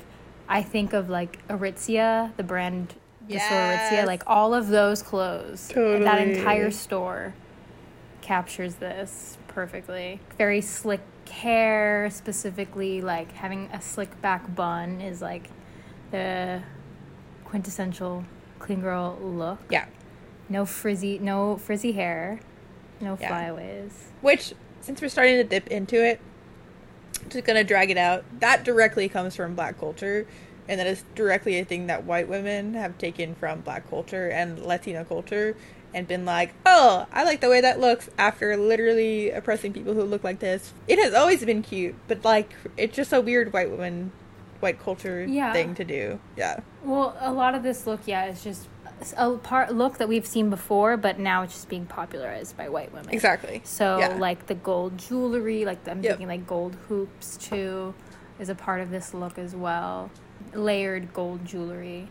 I 0.49 0.63
think 0.63 0.93
of 0.93 1.09
like 1.09 1.47
Aritzia, 1.49 2.35
the 2.37 2.43
brand 2.43 2.95
the 3.29 3.39
store 3.39 3.59
Aritzia, 3.59 4.07
like 4.07 4.23
all 4.27 4.55
of 4.55 4.69
those 4.69 5.03
clothes. 5.03 5.69
That 5.69 6.19
entire 6.21 6.71
store 6.71 7.35
captures 8.23 8.77
this 8.77 9.39
perfectly. 9.49 10.21
Very 10.39 10.61
slick 10.61 11.01
hair, 11.31 12.09
specifically 12.11 13.01
like 13.01 13.33
having 13.33 13.69
a 13.73 13.81
slick 13.81 14.21
back 14.23 14.55
bun 14.55 15.01
is 15.01 15.21
like 15.21 15.49
the 16.13 16.63
quintessential 17.45 18.25
clean 18.59 18.81
girl 18.81 19.19
look. 19.21 19.59
Yeah. 19.71 19.87
No 20.49 20.65
frizzy, 20.65 21.19
no 21.19 21.57
frizzy 21.57 21.93
hair, 21.93 22.39
no 23.01 23.19
Yeah. 23.21 23.29
flyaways. 23.29 24.11
Which, 24.21 24.55
since 24.81 25.01
we're 25.03 25.09
starting 25.09 25.37
to 25.37 25.45
dip 25.45 25.67
into 25.69 26.05
it, 26.05 26.21
just 27.29 27.45
gonna 27.45 27.65
drag 27.65 27.91
it 27.91 27.99
out. 27.99 28.25
That 28.41 28.65
directly 28.65 29.09
comes 29.09 29.35
from 29.37 29.55
black 29.55 29.79
culture, 29.79 30.27
and 30.69 30.81
that 30.81 30.87
is 30.87 31.05
directly 31.15 31.59
a 31.59 31.65
thing 31.65 31.87
that 31.87 32.05
white 32.05 32.29
women 32.29 32.75
have 32.75 32.99
taken 32.99 33.35
from 33.35 33.61
black 33.61 33.89
culture 33.89 34.29
and 34.29 34.59
Latino 34.65 35.05
culture, 35.05 35.57
and 35.95 36.07
been 36.07 36.25
like, 36.25 36.53
"Oh, 36.67 37.07
I 37.13 37.25
like 37.25 37.41
the 37.41 37.49
way 37.49 37.61
that 37.61 37.81
looks." 37.81 38.11
After 38.19 38.57
literally 38.57 39.31
oppressing 39.31 39.73
people 39.73 39.95
who 39.95 40.03
look 40.03 40.25
like 40.25 40.41
this, 40.41 40.73
it 40.89 40.99
has 40.99 41.15
always 41.15 41.45
been 41.45 41.63
cute, 41.63 41.95
but 42.09 42.25
like 42.25 42.55
it's 42.77 42.95
just 42.97 43.13
a 43.13 43.21
weird 43.21 43.53
white 43.53 43.71
woman, 43.71 44.13
white 44.61 44.79
culture 44.83 45.25
Yeah. 45.25 45.53
thing 45.53 45.75
to 45.77 45.85
do. 45.85 46.19
Yeah, 46.37 46.61
Well, 46.85 47.17
a 47.21 47.33
lot 47.33 47.55
of 47.55 47.63
this 47.63 47.87
look, 47.87 48.01
yeah, 48.07 48.27
is 48.27 48.43
just 48.45 48.69
a 49.17 49.33
part 49.37 49.75
look 49.75 49.99
that 49.99 50.09
we've 50.09 50.27
seen 50.27 50.51
before, 50.51 50.97
but 50.97 51.19
now 51.19 51.43
it's 51.43 51.53
just 51.53 51.69
being 51.69 51.87
popularized 51.87 52.57
by 52.57 52.69
white 52.69 52.93
women. 52.93 53.11
exactly. 53.13 53.61
So 53.65 53.99
Yeah. 53.99 54.17
like 54.19 54.47
the 54.47 54.55
gold 54.55 54.97
jewelry, 54.99 55.65
like 55.65 55.87
I'm 55.89 56.03
Yep. 56.03 56.13
thinking 56.13 56.29
like 56.29 56.47
gold 56.47 56.77
hoops 56.89 57.37
too, 57.37 57.95
is 58.39 58.49
a 58.49 58.55
part 58.55 58.81
of 58.81 58.91
this 58.91 59.13
look 59.15 59.39
as 59.39 59.55
well. 59.55 60.11
Layered 60.55 61.13
gold 61.13 61.45
jewelry. 61.45 62.09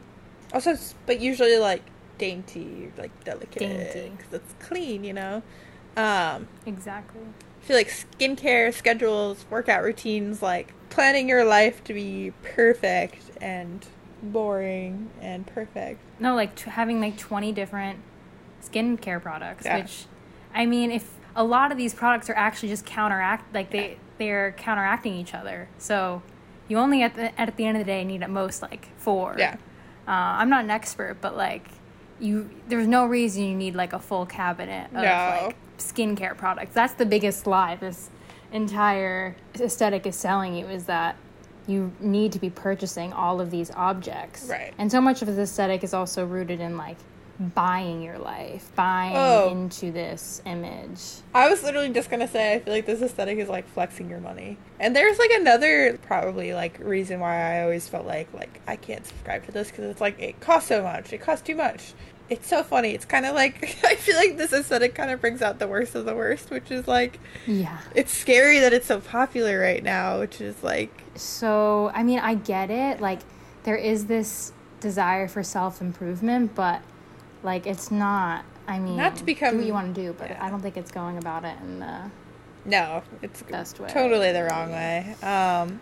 Also, 0.54 0.72
it's- 0.72 0.94
but 1.06 1.20
usually 1.20 1.58
like 1.58 1.82
dainty, 2.18 2.92
like 2.98 3.12
delicate, 3.24 3.60
Dainty. 3.60 4.12
it's 4.32 4.54
clean, 4.60 5.04
you 5.04 5.14
know. 5.14 5.42
Um, 5.98 6.48
Exactly. 6.66 7.22
I 7.22 7.66
feel 7.66 7.78
like 7.78 7.88
skincare 7.90 8.72
schedules, 8.74 9.46
workout 9.50 9.84
routines, 9.84 10.42
like 10.42 10.74
planning 10.90 11.28
your 11.28 11.44
life 11.46 11.84
to 11.86 11.94
be 11.94 12.32
perfect 12.44 13.32
and 13.42 13.86
boring 14.32 15.10
and 15.22 15.46
perfect. 15.48 16.00
No, 16.20 16.36
like 16.36 16.56
t- 16.56 16.70
having 16.70 17.00
like 17.00 17.18
20 17.18 17.52
different 17.52 18.00
skincare 18.64 19.22
products, 19.22 19.66
Yeah. 19.66 19.78
which 19.78 20.06
I 20.54 20.66
mean, 20.66 20.92
if 20.92 21.10
a 21.36 21.44
lot 21.44 21.72
of 21.72 21.78
these 21.78 21.94
products 21.94 22.30
are 22.30 22.36
actually 22.36 22.70
just 22.70 22.86
counteract 22.86 23.54
like 23.54 23.72
they 23.72 23.98
they're 24.18 24.54
counteracting 24.54 25.14
each 25.14 25.34
other. 25.34 25.68
So 25.78 26.22
you 26.68 26.78
only 26.78 27.04
at 27.04 27.16
the 27.16 27.40
at 27.40 27.56
the 27.58 27.66
end 27.66 27.78
of 27.78 27.82
the 27.86 27.92
day 27.92 28.04
need 28.04 28.24
at 28.24 28.30
most 28.30 28.62
like 28.62 28.88
four. 28.98 29.36
Yeah. 29.38 29.56
Uh, 30.08 30.12
I'm 30.40 30.50
not 30.50 30.64
an 30.64 30.72
expert, 30.72 31.18
but 31.22 31.36
like 31.36 31.68
you 32.20 32.50
there's 32.70 32.88
no 32.88 33.06
reason 33.06 33.44
you 33.44 33.56
need 33.56 33.76
like 33.76 33.92
a 33.94 34.00
full 34.00 34.26
cabinet 34.26 34.88
of 34.88 34.94
No. 34.94 35.02
like 35.48 35.56
skincare 35.78 36.38
products. 36.38 36.74
That's 36.74 36.94
the 36.94 37.06
biggest 37.06 37.46
lie 37.46 37.76
this 37.76 38.10
entire 38.54 39.36
aesthetic 39.60 40.06
is 40.08 40.16
selling 40.16 40.56
you 40.56 40.66
is 40.68 40.86
that 40.86 41.18
you 41.68 41.92
need 42.00 42.32
to 42.34 42.40
be 42.40 42.50
purchasing 42.50 43.12
all 43.14 43.42
of 43.42 43.52
these 43.52 43.72
objects. 43.72 44.48
Right. 44.50 44.74
And 44.78 44.92
so 44.92 45.02
much 45.02 45.22
of 45.22 45.28
this 45.28 45.38
aesthetic 45.50 45.84
is 45.84 45.94
also 45.94 46.26
rooted 46.26 46.60
in 46.60 46.78
like 46.78 46.98
buying 47.38 48.02
your 48.02 48.18
life, 48.18 48.72
buying 48.76 49.14
Oh. 49.16 49.50
into 49.52 49.92
this 49.92 50.42
image. 50.46 51.02
I 51.34 51.50
was 51.50 51.64
literally 51.64 51.90
just 51.90 52.10
gonna 52.10 52.30
say 52.30 52.54
I 52.54 52.60
feel 52.60 52.74
like 52.74 52.86
this 52.86 53.02
aesthetic 53.02 53.38
is 53.40 53.50
like 53.50 53.68
flexing 53.68 54.10
your 54.10 54.22
money. 54.22 54.58
And 54.80 54.96
there's 54.96 55.20
like 55.20 55.32
another 55.32 55.98
probably 56.04 56.54
like 56.54 56.80
reason 56.80 57.20
why 57.20 57.58
I 57.58 57.64
always 57.64 57.90
felt 57.90 58.06
like 58.06 58.34
like 58.34 58.62
I 58.68 58.78
can't 58.78 59.06
subscribe 59.06 59.46
to 59.48 59.52
this 59.52 59.70
because 59.70 59.86
it's 59.86 60.00
like 60.02 60.18
it 60.20 60.40
costs 60.40 60.70
so 60.70 60.82
much. 60.82 61.12
It 61.12 61.20
costs 61.20 61.46
too 61.46 61.56
much. 61.56 61.94
It's 62.30 62.48
so 62.48 62.64
funny. 62.64 62.92
It's 62.92 63.06
kind 63.06 63.26
of 63.26 63.36
like 63.36 63.78
I 63.84 63.96
feel 63.96 64.16
like 64.16 64.38
this 64.38 64.52
aesthetic 64.54 64.96
kind 64.96 65.12
of 65.12 65.22
brings 65.22 65.42
out 65.42 65.60
the 65.60 65.68
worst 65.68 65.94
of 65.96 66.06
the 66.06 66.16
worst, 66.16 66.50
which 66.50 66.72
is 66.72 66.88
like 66.88 67.20
Yeah. 67.46 67.78
it's 67.94 68.12
scary 68.12 68.60
that 68.60 68.74
it's 68.74 68.88
so 68.88 69.00
popular 69.00 69.60
right 69.60 69.84
now, 69.84 70.20
which 70.20 70.42
is 70.42 70.64
like 70.64 70.92
So, 71.16 71.92
I 71.94 72.04
mean, 72.04 72.20
I 72.20 72.36
get 72.36 72.70
it. 72.72 73.00
Like, 73.00 73.20
there 73.64 73.76
is 73.78 74.08
this 74.08 74.52
desire 74.80 75.28
for 75.28 75.44
self 75.44 75.82
improvement, 75.82 76.56
but 76.56 76.82
like, 77.44 77.66
it's 77.68 77.92
not. 77.92 78.44
I 78.68 78.80
mean, 78.80 78.98
Not 78.98 79.16
to 79.18 79.24
become- 79.24 79.52
do 79.54 79.58
what 79.60 79.66
you 79.68 79.74
want 79.74 79.94
to 79.96 80.02
do, 80.02 80.14
but 80.18 80.30
yeah. 80.32 80.44
I 80.44 80.50
don't 80.50 80.62
think 80.62 80.76
it's 80.78 80.92
going 80.92 81.18
about 81.20 81.46
it 81.46 81.56
in 81.62 81.80
the 81.80 82.10
no, 82.68 83.04
it's 83.22 83.42
the 83.42 83.52
best 83.52 83.80
way. 83.80 83.88
totally 83.90 84.32
the 84.32 84.44
wrong 84.46 84.72
way. 84.72 85.14
Um, 85.22 85.80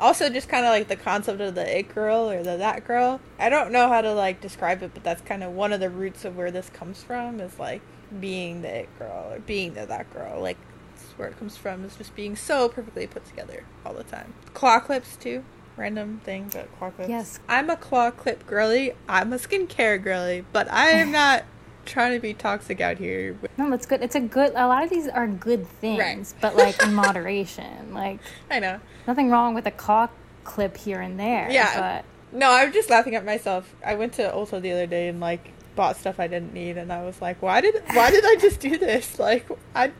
also, 0.00 0.28
just 0.28 0.48
kind 0.48 0.64
of 0.64 0.70
like 0.70 0.88
the 0.88 0.96
concept 0.96 1.40
of 1.40 1.54
the 1.54 1.78
it 1.78 1.94
girl 1.94 2.30
or 2.30 2.42
the 2.42 2.56
that 2.56 2.86
girl. 2.86 3.20
I 3.38 3.48
don't 3.48 3.72
know 3.72 3.88
how 3.88 4.00
to 4.00 4.12
like 4.12 4.40
describe 4.40 4.82
it, 4.82 4.92
but 4.94 5.04
that's 5.04 5.22
kind 5.22 5.42
of 5.42 5.52
one 5.52 5.72
of 5.72 5.80
the 5.80 5.90
roots 5.90 6.24
of 6.24 6.36
where 6.36 6.50
this 6.50 6.70
comes 6.70 7.02
from. 7.02 7.40
Is 7.40 7.58
like 7.58 7.82
being 8.20 8.62
the 8.62 8.74
it 8.74 8.98
girl 8.98 9.32
or 9.32 9.38
being 9.40 9.74
the 9.74 9.86
that 9.86 10.12
girl. 10.12 10.40
Like 10.40 10.58
that's 10.94 11.10
where 11.12 11.28
it 11.28 11.38
comes 11.38 11.56
from. 11.56 11.84
Is 11.84 11.96
just 11.96 12.14
being 12.14 12.36
so 12.36 12.68
perfectly 12.68 13.06
put 13.06 13.24
together 13.24 13.64
all 13.84 13.94
the 13.94 14.04
time. 14.04 14.34
Claw 14.52 14.80
clips 14.80 15.16
too. 15.16 15.44
Random 15.76 16.20
thing, 16.24 16.50
but 16.52 16.72
claw 16.78 16.90
clips. 16.90 17.10
Yes. 17.10 17.40
I'm 17.48 17.68
a 17.68 17.76
claw 17.76 18.12
clip 18.12 18.46
girly. 18.46 18.92
I'm 19.08 19.32
a 19.32 19.36
skincare 19.38 20.00
girly, 20.02 20.44
but 20.52 20.70
I 20.70 20.90
am 20.90 21.10
not 21.12 21.44
trying 21.84 22.12
to 22.14 22.20
be 22.20 22.34
toxic 22.34 22.80
out 22.80 22.98
here. 22.98 23.36
No, 23.56 23.70
that's 23.70 23.86
good. 23.86 24.02
It's 24.02 24.14
a 24.14 24.20
good. 24.20 24.52
A 24.54 24.66
lot 24.66 24.82
of 24.84 24.90
these 24.90 25.08
are 25.08 25.26
good 25.26 25.66
things, 25.66 25.98
Right. 25.98 26.40
but 26.40 26.56
like 26.56 26.82
in 26.82 26.94
moderation. 27.04 27.92
Like, 27.94 28.20
I 28.50 28.58
know. 28.60 28.80
nothing 29.06 29.30
wrong 29.30 29.54
with 29.54 29.66
a 29.66 29.70
claw 29.70 30.08
clip 30.44 30.76
here 30.76 31.00
and 31.00 31.18
there. 31.18 31.50
Yeah. 31.50 32.02
But... 32.32 32.38
No, 32.38 32.50
I'm 32.50 32.72
just 32.72 32.90
laughing 32.90 33.14
at 33.14 33.24
myself. 33.24 33.74
I 33.84 33.94
went 33.94 34.14
to 34.14 34.22
Ulta 34.30 34.60
the 34.60 34.72
other 34.72 34.86
day 34.86 35.08
and 35.08 35.20
like 35.20 35.52
bought 35.76 35.96
stuff 35.96 36.18
I 36.20 36.26
didn't 36.26 36.52
need, 36.54 36.76
and 36.76 36.92
I 36.92 37.04
was 37.04 37.20
like, 37.22 37.40
why 37.42 37.60
did 37.60 37.82
why 37.92 38.10
did 38.10 38.24
I 38.24 38.36
just 38.36 38.60
do 38.60 38.76
this? 38.78 39.18
Like, 39.18 39.46
I 39.74 39.92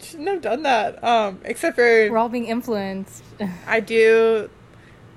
shouldn't 0.00 0.28
have 0.28 0.42
done 0.42 0.62
that. 0.64 1.02
Um, 1.04 1.40
except 1.44 1.76
But 1.76 1.82
we're 1.82 2.08
for 2.08 2.18
all 2.18 2.28
being 2.28 2.46
influenced. 2.46 3.22
I 3.66 3.80
do 3.80 4.50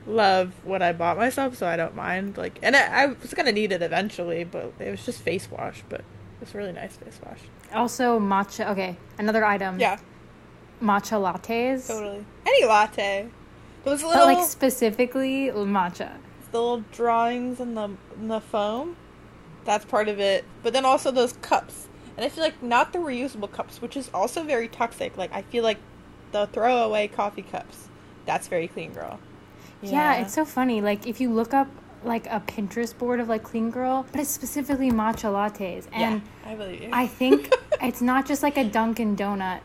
love 0.08 0.54
what 0.64 0.82
I 0.84 0.94
bought 0.94 1.18
myself, 1.18 1.58
so 1.58 1.66
I 1.66 1.76
don't 1.76 1.96
mind. 1.96 2.38
Like, 2.38 2.60
and 2.62 2.76
I, 2.76 3.04
I 3.04 3.06
was 3.08 3.34
gonna 3.34 3.52
need 3.52 3.72
it 3.72 3.82
eventually, 3.82 4.44
but 4.44 4.74
it 4.80 4.92
was 4.92 5.04
just 5.06 5.22
face 5.22 5.50
wash, 5.50 5.84
but 5.90 6.02
it's 6.46 6.54
really 6.54 6.72
nice 6.72 6.96
face 6.96 7.20
wash. 7.26 7.40
also, 7.74 8.20
matcha. 8.20 8.70
Okay, 8.70 8.98
another 9.18 9.44
item. 9.44 9.80
Yeah, 9.80 9.98
Matcha 10.82 11.20
lattes. 11.20 11.88
totally. 11.88 12.24
Any 12.46 12.66
latte. 12.66 13.28
Those 13.84 14.04
little. 14.04 14.26
But 14.26 14.36
like 14.36 14.48
specifically 14.48 15.50
matcha. 15.50 16.12
the 16.52 16.62
little 16.62 16.84
drawings 16.92 17.60
in 17.60 17.74
the 17.74 17.90
in 18.16 18.28
the 18.28 18.40
foam. 18.40 18.96
That's 19.64 19.86
part 19.86 20.08
of 20.08 20.20
it. 20.20 20.46
But 20.62 20.74
then 20.74 20.86
also 20.86 21.10
those 21.10 21.34
cups. 21.34 21.88
And 22.16 22.24
I 22.24 22.30
feel 22.30 22.44
like 22.44 22.62
not 22.62 22.94
the 22.94 23.00
reusable 23.00 23.52
cups, 23.52 23.82
which 23.82 23.98
is 23.98 24.10
also 24.14 24.44
very 24.44 24.68
toxic. 24.68 25.18
Like 25.18 25.34
I 25.34 25.42
feel 25.42 25.64
like 25.64 25.80
the 26.32 26.48
throwaway 26.48 27.08
coffee 27.08 27.42
cups, 27.42 27.90
that's 28.26 28.48
very 28.48 28.68
clean 28.68 28.94
girl. 28.94 29.20
Yeah. 29.82 30.16
it's 30.18 30.34
so 30.34 30.46
funny. 30.46 30.82
Like 30.82 31.08
if 31.08 31.20
you 31.20 31.32
look 31.34 31.54
up 31.54 31.68
like 32.06 32.28
a 32.28 32.40
Pinterest 32.40 32.98
board 32.98 33.20
of 33.20 33.30
like 33.30 33.44
clean 33.44 33.72
girl, 33.72 34.06
but 34.12 34.22
it's 34.22 34.30
specifically 34.30 34.92
matcha 34.92 35.32
lattes. 35.32 35.88
And 35.92 36.22
yeah, 36.46 36.52
I 36.52 36.56
believe 36.56 36.82
you. 36.84 36.90
I 36.92 37.08
think 37.08 37.52
it's 37.82 38.02
not 38.02 38.26
just 38.26 38.44
like 38.44 38.58
a 38.58 38.64
Dunkin' 38.64 39.16
Donut 39.16 39.62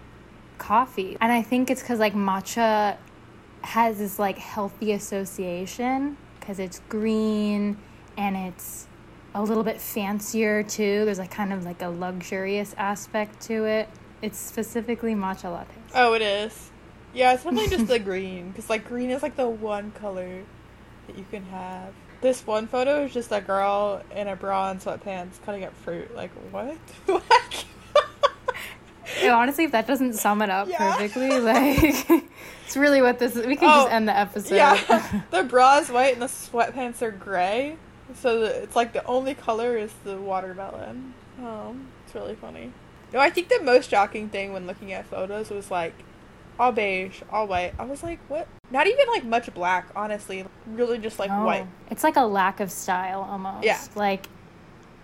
coffee. 0.59 1.17
And 1.21 1.33
I 1.33 1.43
think 1.43 1.71
it's 1.71 1.83
because 1.83 1.99
like 1.99 2.15
matcha 2.15 2.97
has 3.63 3.99
this 3.99 4.19
like 4.19 4.39
healthy 4.39 4.93
association 4.93 6.17
because 6.39 6.59
it's 6.59 6.81
green 6.89 7.77
and 8.17 8.37
it's 8.37 8.87
a 9.35 9.43
little 9.43 9.63
bit 9.63 9.81
fancier 9.81 10.63
too. 10.63 11.05
There's 11.05 11.19
like 11.19 11.31
kind 11.31 11.53
of 11.53 11.65
like 11.65 11.83
a 11.83 11.89
luxurious 11.89 12.75
aspect 12.77 13.41
to 13.43 13.65
it. 13.65 13.89
It's 14.23 14.39
specifically 14.39 15.15
matcha 15.15 15.45
lattes. 15.45 15.67
Oh, 15.95 16.15
it 16.15 16.23
is. 16.23 16.71
Yeah, 17.13 17.33
it's 17.33 17.45
definitely 17.45 17.71
just 17.71 17.87
the 17.89 17.99
green 17.99 18.51
because 18.51 18.71
like 18.71 18.87
green 18.87 19.11
is 19.11 19.23
like 19.23 19.37
the 19.37 19.49
one 19.49 19.91
color 19.93 20.43
that 21.07 21.19
you 21.19 21.25
can 21.31 21.45
have. 21.45 21.93
This 22.21 22.47
one 22.47 22.67
photo 22.67 23.05
is 23.05 23.15
just 23.15 23.33
a 23.33 23.41
girl 23.41 24.03
in 24.15 24.29
a 24.29 24.37
bra 24.37 24.71
and 24.71 24.81
sweatpants 24.81 25.43
cutting 25.45 25.65
up 25.65 25.75
fruit. 25.77 26.15
Like 26.15 26.31
what? 26.53 26.77
like. 27.09 27.67
Honestly, 29.31 29.65
if 29.65 29.73
that 29.73 29.87
doesn't 29.87 30.15
sum 30.15 30.43
it 30.43 30.51
up 30.51 30.69
yeah. 30.69 30.93
perfectly, 30.93 31.41
like 31.41 32.09
it's 32.67 32.77
really 32.77 33.03
what 33.03 33.19
this 33.19 33.37
is. 33.37 33.47
We 33.47 33.57
can 33.57 33.69
oh, 33.69 33.85
just 33.85 33.93
end 33.93 34.09
the 34.09 34.17
episode. 34.17 34.55
Yeah, 34.55 35.23
the 35.31 35.45
bra 35.45 35.79
is 35.79 35.89
white 35.91 36.15
and 36.15 36.23
the 36.23 36.27
sweatpants 36.27 37.03
are 37.03 37.11
gray, 37.11 37.77
so 38.15 38.41
the, 38.41 38.63
it's 38.63 38.77
like 38.77 38.93
the 38.93 39.05
only 39.07 39.35
color 39.35 39.77
is 39.77 39.93
the 40.05 40.17
watermelon. 40.17 41.15
Um, 41.43 41.89
it's 42.05 42.15
really 42.15 42.35
funny. 42.35 42.73
No, 43.13 43.19
I 43.19 43.31
think 43.31 43.49
the 43.49 43.61
most 43.63 43.91
shocking 43.91 44.29
thing 44.29 44.53
when 44.53 44.67
looking 44.67 44.93
at 44.93 45.07
photos 45.07 45.51
was 45.51 45.71
like 45.71 45.95
all 46.61 46.73
beige, 46.73 47.23
all 47.33 47.47
white. 47.47 47.73
I 47.79 47.85
was 47.85 48.03
like, 48.03 48.21
what? 48.29 48.47
Not 48.71 48.87
even 48.87 49.07
like 49.09 49.25
much 49.25 49.53
black, 49.55 49.89
honestly. 49.97 50.45
Really 50.67 50.99
just 50.99 51.19
like 51.19 51.31
no. 51.31 51.45
white. 51.45 51.67
It's 51.91 52.05
like 52.05 52.17
a 52.17 52.25
lack 52.25 52.61
of 52.61 52.71
style 52.71 53.27
almost. 53.29 53.65
Yeah. 53.65 53.81
Like 53.95 54.27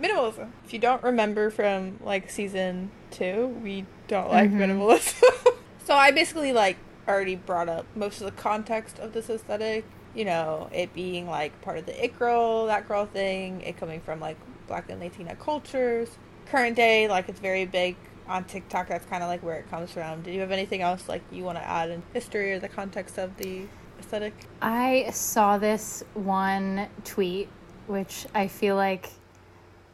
minimalism. 0.01 0.51
If 0.67 0.75
you 0.75 0.79
don't 0.79 1.03
remember 1.03 1.49
from 1.49 1.99
like 2.05 2.31
season 2.31 2.91
two, 3.11 3.59
we 3.63 3.87
don't 4.07 4.29
like 4.29 4.51
mm-hmm. 4.51 4.61
minimalism. 4.61 5.57
so 5.85 5.95
I 5.95 6.11
basically 6.11 6.53
like 6.53 6.77
already 7.09 7.37
brought 7.37 7.71
up 7.71 7.87
most 7.97 8.21
of 8.21 8.27
the 8.27 8.43
context 8.43 8.99
of 8.99 9.15
this 9.15 9.31
aesthetic. 9.31 9.87
You 10.15 10.27
know, 10.27 10.69
it 10.73 10.93
being 10.93 11.27
like 11.27 11.59
part 11.63 11.79
of 11.79 11.87
the 11.87 12.05
it 12.05 12.19
girl, 12.19 12.67
that 12.67 12.87
girl 12.87 13.07
thing, 13.07 13.63
it 13.63 13.79
coming 13.79 14.03
from 14.03 14.21
like 14.21 14.37
black 14.69 14.91
and 14.91 15.01
Latina 15.01 15.35
cultures. 15.35 16.11
Current 16.45 16.77
day, 16.77 17.09
like 17.09 17.31
it's 17.31 17.41
very 17.41 17.65
big 17.65 17.97
on 18.29 18.45
TikTok. 18.45 18.89
That's 18.89 19.07
kind 19.07 19.23
of 19.23 19.29
like 19.29 19.43
where 19.43 19.57
it 19.57 19.71
comes 19.71 19.93
from. 19.93 20.23
Did 20.23 20.35
you 20.35 20.41
have 20.41 20.51
anything 20.51 20.83
else 20.83 21.09
like 21.09 21.23
you 21.31 21.45
want 21.45 21.59
to 21.59 21.65
add 21.65 21.91
in 21.91 22.03
history 22.13 22.53
or 22.53 22.59
the 22.59 22.69
context 22.69 23.19
of 23.19 23.37
the 23.37 23.63
aesthetic? 23.99 24.35
I 24.63 25.11
saw 25.13 25.59
this 25.59 26.03
one 26.15 26.89
tweet, 27.05 27.49
which 27.87 28.27
I 28.35 28.49
feel 28.49 28.77
like 28.77 29.11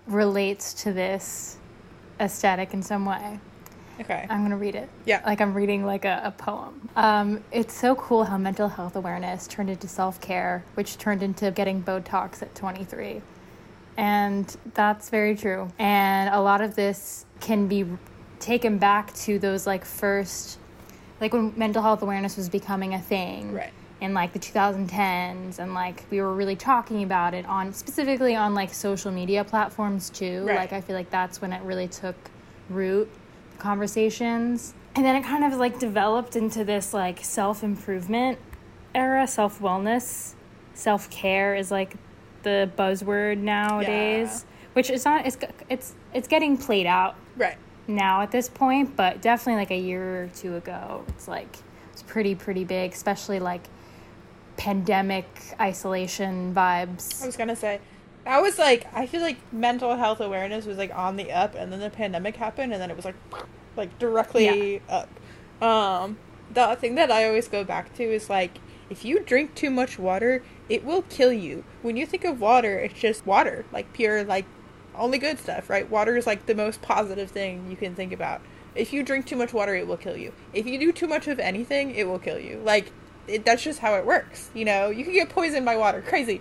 relates 0.06 0.74
to 0.82 0.92
this 0.92 1.58
aesthetic 2.20 2.74
in 2.74 2.82
some 2.82 3.04
way. 3.04 3.40
Okay. 4.00 4.26
I'm 4.28 4.42
gonna 4.42 4.56
read 4.56 4.74
it. 4.74 4.88
Yeah. 5.04 5.22
Like 5.24 5.40
I'm 5.40 5.54
reading 5.54 5.84
like 5.84 6.04
a, 6.04 6.22
a 6.24 6.30
poem. 6.30 6.88
Um, 6.96 7.44
it's 7.52 7.74
so 7.74 7.94
cool 7.94 8.24
how 8.24 8.38
mental 8.38 8.68
health 8.68 8.96
awareness 8.96 9.46
turned 9.46 9.70
into 9.70 9.86
self 9.86 10.20
care, 10.20 10.64
which 10.74 10.98
turned 10.98 11.22
into 11.22 11.50
getting 11.50 11.82
Botox 11.82 12.42
at 12.42 12.54
23. 12.54 13.22
And 13.96 14.56
that's 14.74 15.10
very 15.10 15.36
true. 15.36 15.68
And 15.78 16.34
a 16.34 16.40
lot 16.40 16.62
of 16.62 16.74
this 16.74 17.26
can 17.40 17.68
be 17.68 17.84
taken 18.42 18.78
back 18.78 19.14
to 19.14 19.38
those 19.38 19.66
like 19.66 19.84
first, 19.84 20.58
like 21.20 21.32
when 21.32 21.52
mental 21.56 21.82
health 21.82 22.02
awareness 22.02 22.36
was 22.36 22.48
becoming 22.48 22.94
a 22.94 23.00
thing. 23.00 23.54
Right 23.54 23.72
in 24.02 24.12
like 24.14 24.32
the 24.32 24.38
2010s 24.40 25.60
and 25.60 25.74
like 25.74 26.04
we 26.10 26.20
were 26.20 26.34
really 26.34 26.56
talking 26.56 27.04
about 27.04 27.34
it 27.34 27.46
on 27.46 27.72
specifically 27.72 28.34
on 28.34 28.52
like 28.52 28.74
social 28.74 29.12
media 29.12 29.44
platforms 29.44 30.10
too 30.10 30.44
right. 30.44 30.56
like 30.56 30.72
i 30.72 30.80
feel 30.80 30.96
like 30.96 31.08
that's 31.08 31.40
when 31.40 31.52
it 31.52 31.62
really 31.62 31.86
took 31.86 32.16
root 32.68 33.08
conversations 33.60 34.74
and 34.96 35.04
then 35.04 35.14
it 35.14 35.22
kind 35.22 35.44
of 35.44 35.56
like 35.56 35.78
developed 35.78 36.34
into 36.34 36.64
this 36.64 36.92
like 36.92 37.24
self-improvement 37.24 38.36
era 38.92 39.24
self-wellness 39.24 40.34
self-care 40.74 41.54
is 41.54 41.70
like 41.70 41.94
the 42.42 42.68
buzzword 42.76 43.38
nowadays 43.38 44.44
yeah. 44.44 44.68
which 44.72 44.90
is 44.90 45.04
not 45.04 45.24
it's 45.24 45.36
it's 45.68 45.94
it's 46.12 46.26
getting 46.26 46.56
played 46.56 46.86
out 46.86 47.14
right 47.36 47.56
now 47.86 48.20
at 48.20 48.30
this 48.30 48.48
point 48.48 48.94
but 48.96 49.20
definitely 49.20 49.60
like 49.60 49.70
a 49.70 49.78
year 49.78 50.24
or 50.24 50.26
two 50.28 50.56
ago 50.56 51.04
it's 51.08 51.26
like 51.26 51.58
it's 51.92 52.02
pretty 52.02 52.34
pretty 52.34 52.64
big 52.64 52.92
especially 52.92 53.40
like 53.40 53.62
pandemic 54.56 55.26
isolation 55.60 56.54
vibes. 56.54 57.22
I 57.22 57.26
was 57.26 57.36
gonna 57.36 57.56
say, 57.56 57.80
I 58.26 58.40
was 58.40 58.58
like, 58.58 58.86
I 58.94 59.06
feel 59.06 59.20
like 59.20 59.38
mental 59.52 59.96
health 59.96 60.20
awareness 60.20 60.66
was 60.66 60.78
like 60.78 60.94
on 60.94 61.16
the 61.16 61.32
up, 61.32 61.54
and 61.54 61.72
then 61.72 61.80
the 61.80 61.90
pandemic 61.90 62.36
happened, 62.36 62.72
and 62.72 62.80
then 62.80 62.90
it 62.90 62.96
was 62.96 63.04
like, 63.04 63.16
like 63.76 63.98
directly 63.98 64.74
yeah. 64.88 65.04
up. 65.60 65.66
Um, 65.66 66.18
the 66.52 66.76
thing 66.76 66.94
that 66.96 67.10
I 67.10 67.26
always 67.26 67.48
go 67.48 67.64
back 67.64 67.94
to 67.94 68.02
is 68.02 68.28
like, 68.28 68.58
if 68.90 69.04
you 69.04 69.20
drink 69.20 69.54
too 69.54 69.70
much 69.70 69.98
water, 69.98 70.42
it 70.68 70.84
will 70.84 71.02
kill 71.02 71.32
you. 71.32 71.64
When 71.82 71.96
you 71.96 72.06
think 72.06 72.24
of 72.24 72.40
water, 72.40 72.78
it's 72.78 73.00
just 73.00 73.26
water, 73.26 73.64
like 73.72 73.92
pure, 73.92 74.22
like 74.22 74.46
only 74.96 75.18
good 75.18 75.38
stuff, 75.38 75.70
right? 75.70 75.88
Water 75.88 76.16
is 76.16 76.26
like 76.26 76.46
the 76.46 76.54
most 76.54 76.82
positive 76.82 77.30
thing 77.30 77.70
you 77.70 77.76
can 77.76 77.94
think 77.94 78.12
about. 78.12 78.40
If 78.74 78.92
you 78.92 79.02
drink 79.02 79.26
too 79.26 79.36
much 79.36 79.52
water, 79.52 79.74
it 79.74 79.86
will 79.86 79.96
kill 79.96 80.16
you. 80.16 80.32
If 80.52 80.66
you 80.66 80.78
do 80.78 80.92
too 80.92 81.06
much 81.06 81.28
of 81.28 81.38
anything, 81.38 81.94
it 81.94 82.08
will 82.08 82.18
kill 82.18 82.38
you. 82.38 82.60
Like 82.64 82.92
it, 83.26 83.44
that's 83.44 83.62
just 83.62 83.80
how 83.80 83.94
it 83.94 84.06
works. 84.06 84.50
You 84.54 84.64
know, 84.64 84.90
you 84.90 85.04
can 85.04 85.12
get 85.12 85.28
poisoned 85.28 85.64
by 85.64 85.76
water, 85.76 86.02
crazy, 86.02 86.40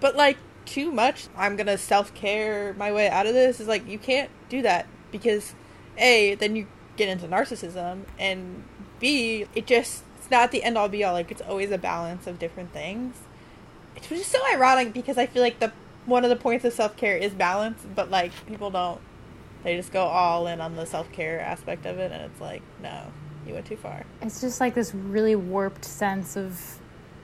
but 0.00 0.16
like 0.16 0.36
too 0.64 0.90
much. 0.92 1.28
I'm 1.36 1.56
gonna 1.56 1.78
self 1.78 2.14
care 2.14 2.74
my 2.74 2.92
way 2.92 3.08
out 3.08 3.26
of 3.26 3.34
this. 3.34 3.60
Is 3.60 3.68
like 3.68 3.86
you 3.86 3.98
can't 3.98 4.30
do 4.48 4.62
that 4.62 4.86
because 5.10 5.54
a 5.98 6.34
then 6.36 6.56
you 6.56 6.66
get 6.96 7.08
into 7.08 7.26
narcissism 7.26 8.02
and 8.18 8.64
b 9.00 9.46
it 9.54 9.66
just 9.66 10.04
it's 10.18 10.30
not 10.30 10.50
the 10.50 10.62
end 10.62 10.78
all 10.78 10.88
be 10.88 11.04
all. 11.04 11.12
Like 11.12 11.30
it's 11.30 11.42
always 11.42 11.70
a 11.70 11.78
balance 11.78 12.26
of 12.26 12.38
different 12.38 12.72
things. 12.72 13.16
It's 13.96 14.08
just 14.08 14.30
so 14.30 14.38
ironic 14.52 14.92
because 14.92 15.18
I 15.18 15.26
feel 15.26 15.42
like 15.42 15.58
the 15.58 15.72
one 16.06 16.24
of 16.24 16.30
the 16.30 16.36
points 16.36 16.64
of 16.64 16.72
self 16.72 16.96
care 16.96 17.16
is 17.16 17.32
balance, 17.32 17.84
but 17.94 18.10
like 18.10 18.32
people 18.46 18.70
don't. 18.70 19.00
They 19.62 19.76
just 19.76 19.92
go 19.92 20.02
all 20.02 20.48
in 20.48 20.60
on 20.60 20.74
the 20.74 20.86
self 20.86 21.10
care 21.12 21.40
aspect 21.40 21.86
of 21.86 21.98
it, 21.98 22.12
and 22.12 22.22
it's 22.22 22.40
like 22.40 22.62
no 22.82 23.06
you 23.46 23.54
went 23.54 23.66
too 23.66 23.76
far. 23.76 24.04
It's 24.20 24.40
just 24.40 24.60
like 24.60 24.74
this 24.74 24.94
really 24.94 25.36
warped 25.36 25.84
sense 25.84 26.36
of 26.36 26.80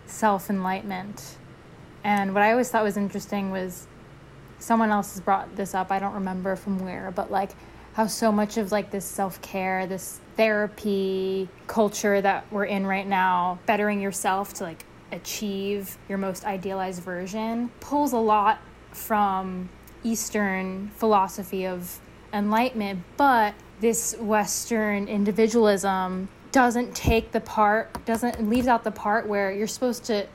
self 0.07 0.51
enlightenment. 0.51 1.37
And 2.05 2.35
what 2.35 2.43
I 2.43 2.53
always 2.53 2.71
thought 2.71 2.85
was 2.85 2.97
interesting 2.97 3.51
was 3.51 3.87
someone 4.59 4.91
else 4.91 5.13
has 5.13 5.21
brought 5.21 5.55
this 5.57 5.75
up. 5.75 5.91
I 5.91 5.99
don't 5.99 6.15
remember 6.15 6.57
from 6.57 6.79
where, 6.79 7.11
but 7.11 7.31
like 7.31 7.51
how 7.95 8.07
so 8.07 8.31
much 8.31 8.57
of 8.57 8.73
like 8.73 8.91
this 8.91 9.05
self 9.05 9.41
care, 9.43 9.87
this 9.87 10.21
therapy 10.37 11.49
culture 11.67 12.21
that 12.21 12.51
we're 12.53 12.65
in 12.65 12.87
right 12.87 13.07
now, 13.07 13.59
bettering 13.67 14.01
yourself 14.01 14.55
to 14.55 14.65
like 14.65 14.85
achieve 15.11 15.97
your 16.09 16.19
most 16.19 16.45
idealized 16.45 17.03
version, 17.03 17.71
pulls 17.81 18.13
a 18.13 18.19
lot 18.19 18.61
from 18.99 19.69
Eastern 20.05 20.91
philosophy 20.97 21.67
of 21.67 21.99
enlightenment, 22.33 23.03
but 23.17 23.55
this 23.81 24.17
Western 24.19 25.09
individualism 25.09 26.29
doesn't 26.53 26.95
take 26.95 27.33
the 27.33 27.41
part, 27.41 28.05
doesn't 28.05 28.49
leaves 28.49 28.67
out 28.67 28.85
the 28.85 28.91
part 28.91 29.27
where 29.27 29.53
you're 29.53 29.67
supposed 29.67 30.05
to 30.05 30.27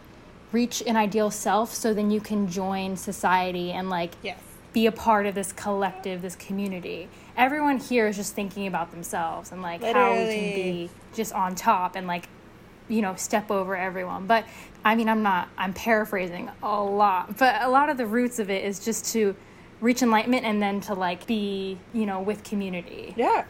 reach 0.52 0.84
an 0.86 0.96
ideal 0.96 1.32
self 1.32 1.74
so 1.74 1.94
then 1.94 2.12
you 2.12 2.22
can 2.22 2.48
join 2.48 2.96
society 2.96 3.72
and 3.72 3.90
like 3.90 4.14
yes. 4.22 4.40
be 4.72 4.86
a 4.86 4.92
part 4.92 5.26
of 5.26 5.36
this 5.36 5.52
collective, 5.52 6.22
this 6.22 6.36
community. 6.36 7.10
Everyone 7.36 7.80
here 7.80 8.08
is 8.08 8.16
just 8.16 8.36
thinking 8.36 8.68
about 8.68 8.92
themselves 8.92 9.52
and 9.52 9.62
like 9.62 9.82
Literally. 9.82 10.16
how 10.16 10.28
we 10.28 10.36
can 10.36 10.54
be 10.54 10.90
just 11.14 11.34
on 11.34 11.56
top 11.56 11.96
and 11.96 12.06
like 12.06 12.30
you 12.88 13.02
know 13.02 13.16
step 13.16 13.52
over 13.52 13.76
everyone. 13.76 14.28
But 14.28 14.46
I 14.84 14.96
mean, 14.96 15.10
I'm 15.10 15.24
not 15.24 15.50
I'm 15.58 15.74
paraphrasing 15.74 16.50
a 16.62 16.84
lot, 16.84 17.38
but 17.38 17.62
a 17.62 17.70
lot 17.70 17.90
of 17.90 17.98
the 17.98 18.06
roots 18.06 18.40
of 18.40 18.50
it 18.50 18.64
is 18.66 18.80
just 18.80 19.12
to 19.14 19.36
reach 19.82 20.02
enlightenment 20.02 20.46
and 20.46 20.62
then 20.62 20.80
to 20.82 20.94
like 20.94 21.28
be 21.28 21.78
you 21.94 22.06
know 22.06 22.22
with 22.22 22.44
community. 22.44 23.14
Yeah. 23.18 23.46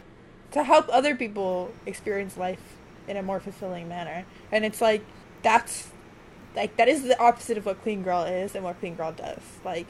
To 0.52 0.62
help 0.62 0.88
other 0.90 1.16
people 1.16 1.72
experience 1.84 2.36
life 2.36 2.76
in 3.08 3.16
a 3.16 3.22
more 3.22 3.40
fulfilling 3.40 3.88
manner. 3.88 4.24
And 4.52 4.64
it's 4.64 4.80
like 4.80 5.04
that's 5.42 5.90
like 6.54 6.76
that 6.76 6.88
is 6.88 7.02
the 7.02 7.18
opposite 7.20 7.58
of 7.58 7.66
what 7.66 7.82
clean 7.82 8.02
girl 8.02 8.22
is 8.22 8.54
and 8.54 8.64
what 8.64 8.78
clean 8.78 8.94
girl 8.94 9.12
does. 9.12 9.42
Like 9.64 9.88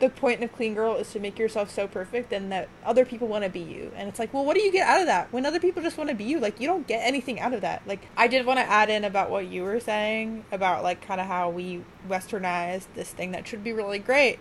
the 0.00 0.08
point 0.08 0.42
of 0.42 0.52
clean 0.52 0.74
girl 0.74 0.96
is 0.96 1.10
to 1.12 1.20
make 1.20 1.38
yourself 1.38 1.70
so 1.70 1.86
perfect 1.86 2.32
and 2.32 2.50
that 2.50 2.68
other 2.84 3.04
people 3.04 3.28
want 3.28 3.44
to 3.44 3.50
be 3.50 3.60
you. 3.60 3.92
And 3.96 4.08
it's 4.08 4.18
like 4.18 4.34
well 4.34 4.44
what 4.44 4.56
do 4.56 4.62
you 4.62 4.72
get 4.72 4.86
out 4.86 5.00
of 5.00 5.06
that? 5.06 5.32
When 5.32 5.46
other 5.46 5.60
people 5.60 5.82
just 5.82 5.96
want 5.96 6.10
to 6.10 6.16
be 6.16 6.24
you 6.24 6.40
like 6.40 6.60
you 6.60 6.66
don't 6.66 6.86
get 6.86 7.00
anything 7.06 7.40
out 7.40 7.52
of 7.52 7.60
that. 7.60 7.86
Like 7.86 8.06
i 8.16 8.26
did 8.26 8.46
want 8.46 8.58
to 8.58 8.64
add 8.64 8.90
in 8.90 9.04
about 9.04 9.30
what 9.30 9.46
you 9.46 9.62
were 9.62 9.80
saying 9.80 10.44
about 10.50 10.82
like 10.82 11.00
kind 11.00 11.20
of 11.20 11.26
how 11.26 11.50
we 11.50 11.84
westernized 12.08 12.86
this 12.94 13.10
thing 13.10 13.32
that 13.32 13.46
should 13.46 13.62
be 13.62 13.72
really 13.72 13.98
great 13.98 14.38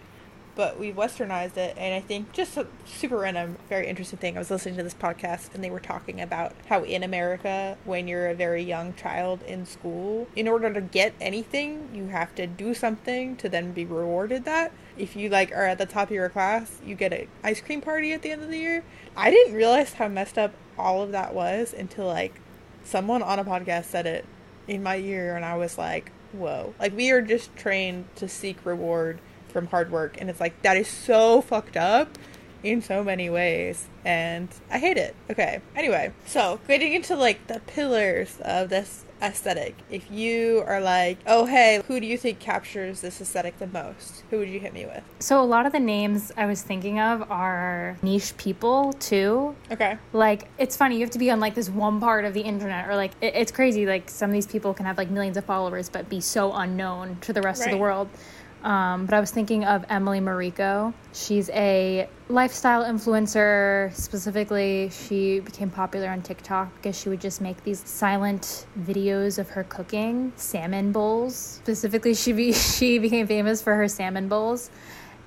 but 0.59 0.77
we 0.77 0.91
westernized 0.91 1.55
it 1.55 1.73
and 1.77 1.95
i 1.95 2.01
think 2.01 2.33
just 2.33 2.57
a 2.57 2.67
super 2.85 3.19
random 3.19 3.55
very 3.69 3.87
interesting 3.87 4.19
thing 4.19 4.35
i 4.35 4.39
was 4.39 4.51
listening 4.51 4.75
to 4.75 4.83
this 4.83 4.93
podcast 4.93 5.55
and 5.55 5.63
they 5.63 5.69
were 5.69 5.79
talking 5.79 6.19
about 6.19 6.51
how 6.67 6.83
in 6.83 7.01
america 7.01 7.77
when 7.85 8.09
you're 8.09 8.27
a 8.27 8.35
very 8.35 8.61
young 8.61 8.93
child 8.95 9.41
in 9.43 9.65
school 9.65 10.27
in 10.35 10.49
order 10.49 10.73
to 10.73 10.81
get 10.81 11.13
anything 11.21 11.87
you 11.93 12.07
have 12.07 12.35
to 12.35 12.45
do 12.45 12.73
something 12.73 13.37
to 13.37 13.47
then 13.47 13.71
be 13.71 13.85
rewarded 13.85 14.43
that. 14.43 14.73
If 14.97 15.15
you 15.15 15.29
like 15.29 15.53
are 15.53 15.65
at 15.65 15.77
the 15.77 15.85
top 15.85 16.09
of 16.09 16.13
your 16.13 16.27
class 16.27 16.81
you 16.85 16.93
get 16.93 17.13
an 17.13 17.29
ice 17.41 17.61
cream 17.61 17.79
party 17.79 18.11
at 18.11 18.21
the 18.21 18.31
end 18.31 18.43
of 18.43 18.49
the 18.49 18.57
year. 18.57 18.83
I 19.15 19.31
didn't 19.31 19.53
realize 19.53 19.93
how 19.93 20.09
messed 20.09 20.37
up 20.37 20.53
all 20.77 21.01
of 21.01 21.13
that 21.13 21.33
was 21.33 21.73
until 21.73 22.05
like 22.05 22.41
someone 22.83 23.23
on 23.23 23.39
a 23.39 23.45
podcast 23.45 23.85
said 23.85 24.05
it 24.05 24.25
in 24.67 24.83
my 24.83 24.95
year 24.95 25.37
and 25.37 25.45
i 25.45 25.55
was 25.55 25.77
like 25.77 26.11
whoa. 26.31 26.73
Like 26.79 26.95
we 26.95 27.11
are 27.11 27.21
just 27.21 27.55
trained 27.55 28.05
to 28.15 28.27
seek 28.27 28.65
reward 28.65 29.19
from 29.49 29.67
hard 29.67 29.91
work 29.91 30.15
and 30.19 30.29
it's 30.29 30.39
like 30.39 30.59
that 30.61 30.77
is 30.77 30.87
so 30.87 31.41
fucked 31.41 31.77
up 31.77 32.17
in 32.63 32.81
so 32.81 33.03
many 33.03 33.29
ways 33.29 33.87
and 34.03 34.49
i 34.69 34.77
hate 34.77 34.97
it 34.97 35.15
okay 35.29 35.61
anyway 35.75 36.11
so 36.25 36.59
getting 36.67 36.93
into 36.93 37.15
like 37.15 37.45
the 37.47 37.59
pillars 37.67 38.37
of 38.43 38.69
this 38.69 39.05
aesthetic 39.21 39.75
if 39.89 40.09
you 40.09 40.63
are 40.65 40.79
like 40.79 41.17
oh 41.27 41.45
hey 41.45 41.81
who 41.87 41.99
do 41.99 42.05
you 42.05 42.17
think 42.17 42.39
captures 42.39 43.01
this 43.01 43.19
aesthetic 43.19 43.57
the 43.59 43.67
most 43.67 44.23
who 44.29 44.37
would 44.39 44.47
you 44.47 44.61
hit 44.61 44.73
me 44.73 44.85
with 44.85 45.03
So 45.19 45.41
a 45.41 45.43
lot 45.43 45.65
of 45.65 45.73
the 45.73 45.79
names 45.79 46.31
I 46.37 46.45
was 46.45 46.61
thinking 46.61 46.99
of 47.01 47.29
are 47.29 47.97
niche 48.01 48.37
people 48.37 48.93
too. 48.93 49.55
okay 49.69 49.97
Like 50.13 50.47
it's 50.57 50.77
funny, 50.77 50.95
you 50.95 51.01
have 51.01 51.09
to 51.11 51.19
be 51.19 51.29
on 51.31 51.41
like 51.41 51.53
this 51.53 51.69
one 51.69 51.99
part 51.99 52.23
of 52.23 52.33
the 52.33 52.39
internet, 52.41 52.87
or 52.87 52.95
like 52.95 53.11
it, 53.19 53.35
it's 53.35 53.51
crazy. 53.51 53.85
Like 53.85 54.09
some 54.09 54.29
of 54.29 54.33
these 54.33 54.47
people 54.47 54.73
can 54.73 54.85
have 54.85 54.97
like 54.97 55.09
millions 55.09 55.35
of 55.35 55.43
followers, 55.43 55.89
but 55.89 56.07
be 56.07 56.21
so 56.21 56.53
unknown 56.53 57.17
to 57.21 57.33
the 57.33 57.41
rest 57.41 57.65
of 57.65 57.71
the 57.71 57.77
world. 57.77 58.07
Um, 58.63 59.05
but 59.05 59.15
I 59.15 59.19
was 59.19 59.31
thinking 59.31 59.63
of 59.63 59.85
Emily 59.89 60.19
Mariko. 60.19 60.93
She's 61.13 61.49
a 61.51 62.09
lifestyle 62.27 62.83
influencer. 62.83 63.93
Specifically, 63.93 64.89
she 64.89 65.39
became 65.39 65.69
popular 65.69 66.09
on 66.09 66.21
TikTok 66.21 66.73
because 66.75 66.99
she 66.99 67.07
would 67.07 67.21
just 67.21 67.39
make 67.39 67.63
these 67.63 67.81
silent 67.87 68.65
videos 68.81 69.39
of 69.39 69.49
her 69.51 69.63
cooking 69.63 70.33
salmon 70.35 70.91
bowls. 70.91 71.35
Specifically, 71.35 72.13
she 72.13 72.33
be, 72.33 72.53
she 72.77 72.99
became 72.99 73.27
famous 73.27 73.61
for 73.61 73.75
her 73.75 73.87
salmon 73.87 74.27
bowls. 74.27 74.69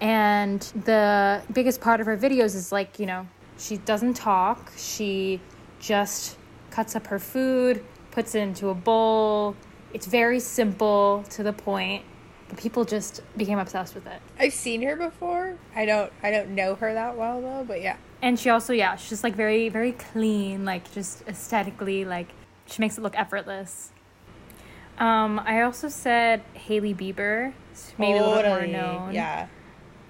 And 0.00 0.60
the 0.84 1.42
biggest 1.52 1.80
part 1.80 2.00
of 2.00 2.06
her 2.06 2.16
videos 2.16 2.54
is 2.54 2.72
like, 2.72 2.98
you 2.98 3.06
know, 3.06 3.26
she 3.56 3.78
doesn't 3.78 4.14
talk. 4.14 4.72
She 4.76 5.40
just 5.80 6.36
cuts 6.70 6.96
up 6.96 7.06
her 7.06 7.18
food, 7.18 7.82
puts 8.10 8.34
it 8.34 8.40
into 8.40 8.68
a 8.68 8.74
bowl. 8.74 9.56
It's 9.94 10.06
very 10.06 10.40
simple 10.40 11.24
to 11.30 11.42
the 11.42 11.52
point. 11.52 12.04
People 12.56 12.84
just 12.84 13.22
became 13.36 13.58
obsessed 13.58 13.94
with 13.94 14.06
it. 14.06 14.20
i've 14.38 14.52
seen 14.52 14.82
her 14.82 14.94
before 14.96 15.56
i 15.74 15.84
don't 15.86 16.12
i 16.22 16.30
don't 16.30 16.50
know 16.50 16.74
her 16.74 16.92
that 16.94 17.16
well 17.16 17.40
though 17.40 17.64
but 17.66 17.80
yeah 17.82 17.96
And 18.22 18.38
she 18.38 18.50
also, 18.50 18.72
yeah, 18.72 18.94
she's 18.96 19.08
just 19.10 19.24
like 19.24 19.34
very, 19.34 19.68
very 19.68 19.92
clean, 19.92 20.64
like 20.64 20.92
just 20.94 21.26
aesthetically, 21.26 22.04
like 22.04 22.28
she 22.66 22.78
makes 22.80 22.96
it 22.96 23.00
look 23.02 23.18
effortless. 23.18 23.90
Um, 24.98 25.40
I 25.44 25.62
also 25.62 25.88
said 25.88 26.42
Hailey 26.54 26.94
Bieber, 26.94 27.52
maybe 27.98 28.18
a 28.18 28.22
little 28.26 28.50
more 28.50 28.66
known. 28.66 29.12
yeah 29.12 29.48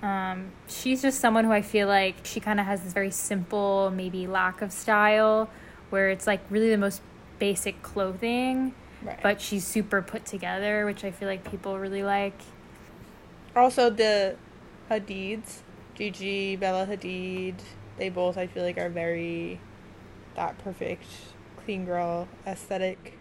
Um, 0.03 0.51
she's 0.69 1.01
just 1.01 1.21
someone 1.21 1.45
who 1.47 1.53
I 1.53 1.63
feel 1.63 1.89
like 1.89 2.17
she 2.25 2.39
kind 2.41 2.61
of 2.61 2.67
has 2.67 2.83
this 2.83 2.93
very 2.93 3.11
simple, 3.11 3.91
maybe 3.95 4.27
lack 4.27 4.61
of 4.61 4.73
style, 4.73 5.49
where 5.91 6.11
it's 6.11 6.27
like 6.27 6.41
really 6.51 6.69
the 6.69 6.77
most 6.77 7.01
basic 7.39 7.83
clothing, 7.83 8.75
right 9.05 9.21
but 9.23 9.41
she's 9.41 9.67
super 9.67 10.03
put 10.03 10.25
together, 10.25 10.85
which 10.87 11.05
I 11.05 11.11
feel 11.11 11.29
like 11.29 11.49
people 11.51 11.79
really 11.79 12.03
like. 12.03 12.39
Also, 13.55 13.91
the 13.91 14.37
Hadids, 14.91 15.61
Gigi, 15.95 16.57
Bella 16.57 16.87
Hadid, 16.87 17.57
they 17.99 18.09
both 18.09 18.39
I 18.39 18.47
feel 18.47 18.63
like 18.63 18.79
are 18.79 18.89
very 18.89 19.61
that 20.35 20.59
perfect 20.59 21.07
clean 21.65 21.85
girl 21.85 22.29
aesthetic. 22.47 23.19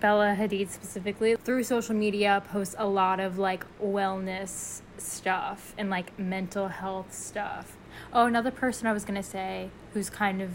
Bella 0.00 0.36
Hadid 0.38 0.70
specifically 0.70 1.36
through 1.36 1.64
social 1.64 1.94
media 1.94 2.42
posts 2.50 2.74
a 2.78 2.86
lot 2.86 3.20
of 3.20 3.38
like 3.38 3.66
wellness 3.80 4.80
stuff 4.96 5.74
and 5.76 5.90
like 5.90 6.18
mental 6.18 6.68
health 6.68 7.12
stuff. 7.12 7.76
Oh, 8.12 8.26
another 8.26 8.50
person 8.50 8.86
I 8.86 8.92
was 8.92 9.04
gonna 9.04 9.22
say 9.22 9.70
who's 9.92 10.08
kind 10.08 10.40
of 10.40 10.50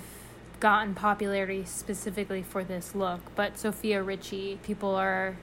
gotten 0.59 0.93
popularity 0.95 1.63
specifically 1.65 2.41
for 2.43 2.63
this 2.63 2.95
look, 2.95 3.19
but 3.35 3.57
Sofia 3.57 4.01
Richie, 4.03 4.59
people 4.63 4.95
are 4.95 5.37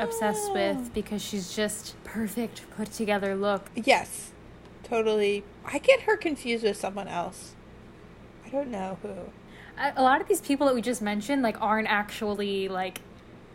obsessed 0.00 0.48
Ah. 0.50 0.54
with 0.54 0.94
because 0.94 1.22
she's 1.22 1.54
just 1.54 1.94
perfect 2.04 2.62
put 2.76 2.90
together 2.92 3.34
look. 3.34 3.70
Yes, 3.74 4.32
totally. 4.82 5.44
I 5.64 5.78
get 5.78 6.02
her 6.02 6.16
confused 6.16 6.64
with 6.64 6.76
someone 6.76 7.08
else. 7.08 7.54
I 8.44 8.48
don't 8.50 8.70
know 8.70 8.98
who. 9.02 9.08
A 9.78 9.92
a 9.96 10.02
lot 10.02 10.20
of 10.20 10.28
these 10.28 10.40
people 10.40 10.66
that 10.66 10.74
we 10.74 10.82
just 10.82 11.02
mentioned 11.02 11.42
like 11.42 11.60
aren't 11.60 11.88
actually 11.88 12.68
like 12.68 13.00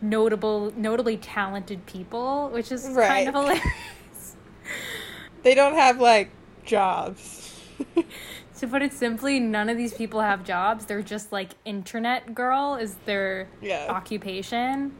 notable 0.01 0.71
notably 0.77 1.17
talented 1.17 1.85
people, 1.85 2.49
which 2.49 2.71
is 2.71 2.87
Right. 2.89 3.07
kind 3.07 3.27
of 3.29 3.33
hilarious. 3.35 4.35
They 5.43 5.55
don't 5.55 5.75
have 5.75 5.99
like 5.99 6.29
jobs. 6.65 7.59
To 8.59 8.67
put 8.67 8.81
it 8.81 8.91
simply, 8.91 9.39
none 9.39 9.69
of 9.69 9.77
these 9.77 9.93
people 9.93 10.19
have 10.19 10.43
jobs. 10.43 10.85
They're 10.85 11.01
just 11.01 11.31
like 11.31 11.51
internet 11.65 12.35
girl 12.35 12.75
is 12.75 12.95
their 13.05 13.47
Yeah. 13.61 13.87
occupation. 13.89 14.91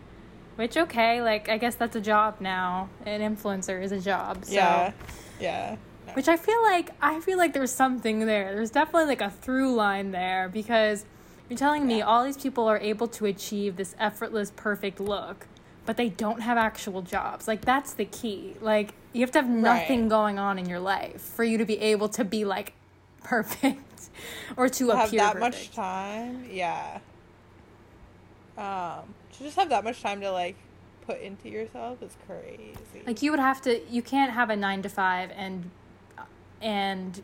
Which 0.56 0.78
okay, 0.78 1.22
like 1.22 1.50
I 1.50 1.58
guess 1.58 1.76
that's 1.76 1.96
a 1.96 2.02
job 2.02 2.36
now. 2.40 2.90
An 3.06 3.20
influencer 3.22 3.82
is 3.82 3.92
a 3.92 4.00
job. 4.00 4.46
So 4.46 4.54
Yeah, 4.54 4.92
yeah. 5.40 5.76
which 6.14 6.28
I 6.30 6.38
feel 6.38 6.62
like 6.64 6.92
I 7.02 7.20
feel 7.20 7.38
like 7.38 7.54
there's 7.54 7.72
something 7.72 8.26
there. 8.26 8.54
There's 8.56 8.72
definitely 8.72 9.08
like 9.08 9.22
a 9.22 9.30
through 9.30 9.74
line 9.74 10.12
there 10.12 10.48
because 10.50 11.06
you're 11.50 11.58
telling 11.58 11.86
me 11.88 11.98
Yeah. 12.00 12.06
all 12.06 12.24
these 12.24 12.38
people 12.38 12.66
are 12.68 12.78
able 12.80 13.08
to 13.10 13.26
achieve 13.26 13.76
this 13.76 13.94
effortless 14.00 14.52
perfect 14.56 15.00
look, 15.02 15.48
but 15.86 15.98
they 15.98 16.10
don't 16.10 16.42
have 16.42 16.58
actual 16.58 17.02
jobs. 17.02 17.48
Like 17.48 17.62
that's 17.66 17.94
the 17.94 18.06
key. 18.06 18.56
Like 18.62 18.94
you 19.12 19.22
have 19.22 19.32
to 19.32 19.40
have 19.40 19.50
nothing 19.50 20.02
Right. 20.04 20.10
going 20.10 20.40
on 20.40 20.60
in 20.60 20.68
your 20.70 20.80
life 20.80 21.22
for 21.22 21.44
you 21.44 21.58
to 21.58 21.66
be 21.66 21.80
able 21.80 22.08
to 22.10 22.24
be 22.24 22.46
like 22.46 22.74
perfect 23.24 24.10
or 24.58 24.70
to 24.70 24.90
have 24.90 25.08
appear 25.10 25.20
that 25.22 25.34
perfect. 25.34 25.56
much 25.56 25.72
time. 25.72 26.46
Yeah. 26.52 27.00
Um, 28.58 29.14
to 29.34 29.44
just 29.44 29.56
have 29.58 29.70
that 29.70 29.84
much 29.84 30.02
time 30.02 30.20
to 30.22 30.32
like 30.32 30.56
put 31.06 31.22
into 31.22 31.50
yourself 31.50 32.02
is 32.04 32.16
crazy. 32.28 32.74
Like 33.06 33.22
you 33.22 33.32
would 33.32 33.40
have 33.40 33.62
to 33.62 33.82
you 33.90 34.02
can't 34.02 34.32
have 34.32 34.50
a 34.50 34.56
9 34.56 34.82
to 34.84 34.90
5 34.90 35.32
and 35.36 35.72
and 36.62 37.22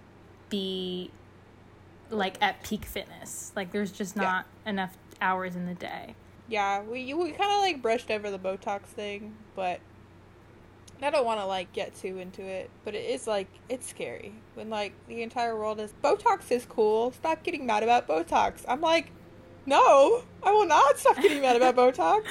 be 0.49 1.11
like 2.09 2.41
at 2.41 2.63
peak 2.63 2.85
fitness. 2.85 3.51
Like 3.55 3.71
there's 3.71 3.91
just 3.91 4.15
Yeah. 4.15 4.21
not 4.21 4.45
enough 4.65 4.97
hours 5.21 5.55
in 5.55 5.65
the 5.65 5.73
day. 5.73 6.15
Yeah, 6.47 6.81
we 6.83 7.13
we 7.13 7.31
kind 7.31 7.51
of 7.51 7.57
like 7.61 7.81
brushed 7.81 8.11
over 8.11 8.29
the 8.29 8.39
Botox 8.39 8.83
thing, 8.83 9.33
but 9.55 9.79
I 11.01 11.09
don't 11.09 11.25
want 11.25 11.39
to 11.39 11.45
like 11.45 11.71
get 11.73 11.95
too 11.95 12.17
into 12.17 12.41
it. 12.41 12.69
But 12.83 12.95
it 12.95 13.09
is 13.09 13.27
like 13.27 13.47
it's 13.69 13.87
scary 13.87 14.33
when 14.53 14.69
like 14.69 14.93
the 15.07 15.21
entire 15.21 15.55
world 15.55 15.79
is 15.79 15.93
Botox 16.03 16.51
is 16.51 16.65
cool. 16.65 17.11
Stop 17.11 17.43
getting 17.43 17.65
mad 17.65 17.83
about 17.83 18.07
Botox. 18.07 18.63
I'm 18.67 18.81
like, 18.81 19.11
no, 19.65 20.23
I 20.43 20.51
will 20.51 20.67
not 20.67 20.97
stop 20.97 21.17
getting 21.21 21.41
mad 21.41 21.55
about 21.55 21.75
Botox. 21.95 22.23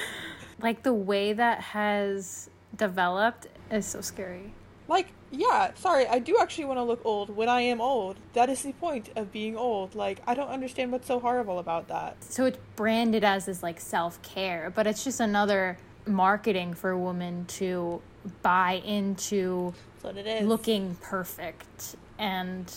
Like 0.61 0.83
the 0.83 0.93
way 0.93 1.33
that 1.33 1.61
has 1.61 2.49
developed 2.75 3.47
is 3.71 3.85
so 3.85 4.01
scary. 4.01 4.53
Like, 4.87 5.07
yeah, 5.31 5.71
sorry, 5.73 6.05
I 6.07 6.19
do 6.19 6.37
actually 6.39 6.65
want 6.65 6.77
to 6.77 6.83
look 6.83 7.01
old 7.03 7.35
when 7.35 7.49
I 7.49 7.61
am 7.61 7.81
old. 7.81 8.17
That 8.33 8.49
is 8.49 8.61
the 8.61 8.73
point 8.73 9.09
of 9.15 9.31
being 9.31 9.57
old. 9.57 9.95
Like, 9.95 10.21
I 10.27 10.35
don't 10.35 10.49
understand 10.49 10.91
what's 10.91 11.07
so 11.07 11.19
horrible 11.19 11.57
about 11.57 11.87
that. 11.87 12.23
So 12.23 12.45
it's 12.45 12.59
branded 12.75 13.23
as 13.23 13.47
this 13.47 13.63
like 13.63 13.79
self-care, 13.79 14.71
but 14.75 14.85
it's 14.85 15.03
just 15.03 15.19
another 15.19 15.77
marketing 16.05 16.75
for 16.75 16.91
a 16.91 16.99
woman 16.99 17.45
to 17.45 18.01
buy 18.41 18.81
into 18.85 19.73
what 20.01 20.17
it 20.17 20.27
is. 20.27 20.47
looking 20.47 20.95
perfect 21.01 21.95
and 22.17 22.71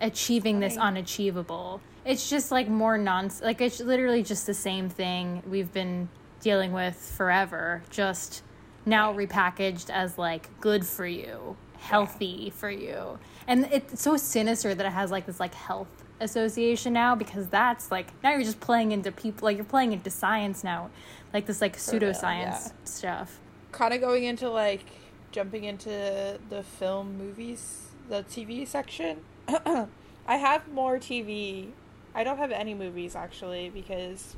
achieving 0.00 0.60
this 0.60 0.76
unachievable. 0.76 1.80
It's 2.04 2.28
just 2.28 2.50
like 2.50 2.68
more 2.68 2.98
nonsense. 2.98 3.42
Like 3.42 3.60
it's 3.60 3.80
literally 3.80 4.22
just 4.22 4.46
the 4.46 4.54
same 4.54 4.88
thing 4.88 5.42
we've 5.46 5.72
been 5.72 6.08
dealing 6.40 6.72
with 6.72 6.96
forever, 6.96 7.82
just 7.90 8.42
now 8.84 9.12
repackaged 9.14 9.88
as 9.90 10.18
like 10.18 10.48
good 10.60 10.84
for 10.84 11.06
you, 11.06 11.56
healthy 11.78 12.50
for 12.50 12.70
you. 12.70 13.18
And 13.46 13.68
it's 13.70 14.02
so 14.02 14.16
sinister 14.16 14.74
that 14.74 14.84
it 14.84 14.92
has 14.92 15.10
like 15.10 15.26
this 15.26 15.38
like 15.38 15.54
health 15.54 15.88
association 16.20 16.92
now 16.92 17.14
because 17.14 17.48
that's 17.48 17.90
like 17.90 18.12
now 18.22 18.30
you're 18.30 18.42
just 18.42 18.60
playing 18.60 18.92
into 18.92 19.10
people 19.10 19.46
like 19.46 19.56
you're 19.56 19.64
playing 19.64 19.92
into 19.92 20.10
science 20.10 20.64
now. 20.64 20.90
Like 21.32 21.46
this 21.46 21.60
like 21.60 21.76
pseudoscience 21.76 22.22
yeah. 22.22 22.68
stuff. 22.84 23.38
Kind 23.72 23.92
of 23.94 24.00
going 24.00 24.24
into 24.24 24.48
like 24.48 24.84
jumping 25.32 25.64
into 25.64 26.38
the 26.48 26.62
film 26.62 27.18
movies, 27.18 27.88
the 28.08 28.22
TV 28.22 28.66
section. 28.66 29.18
I 29.48 30.36
have 30.36 30.68
more 30.68 30.98
TV. 30.98 31.70
I 32.14 32.22
don't 32.22 32.38
have 32.38 32.52
any 32.52 32.74
movies 32.74 33.16
actually 33.16 33.70
because 33.70 34.36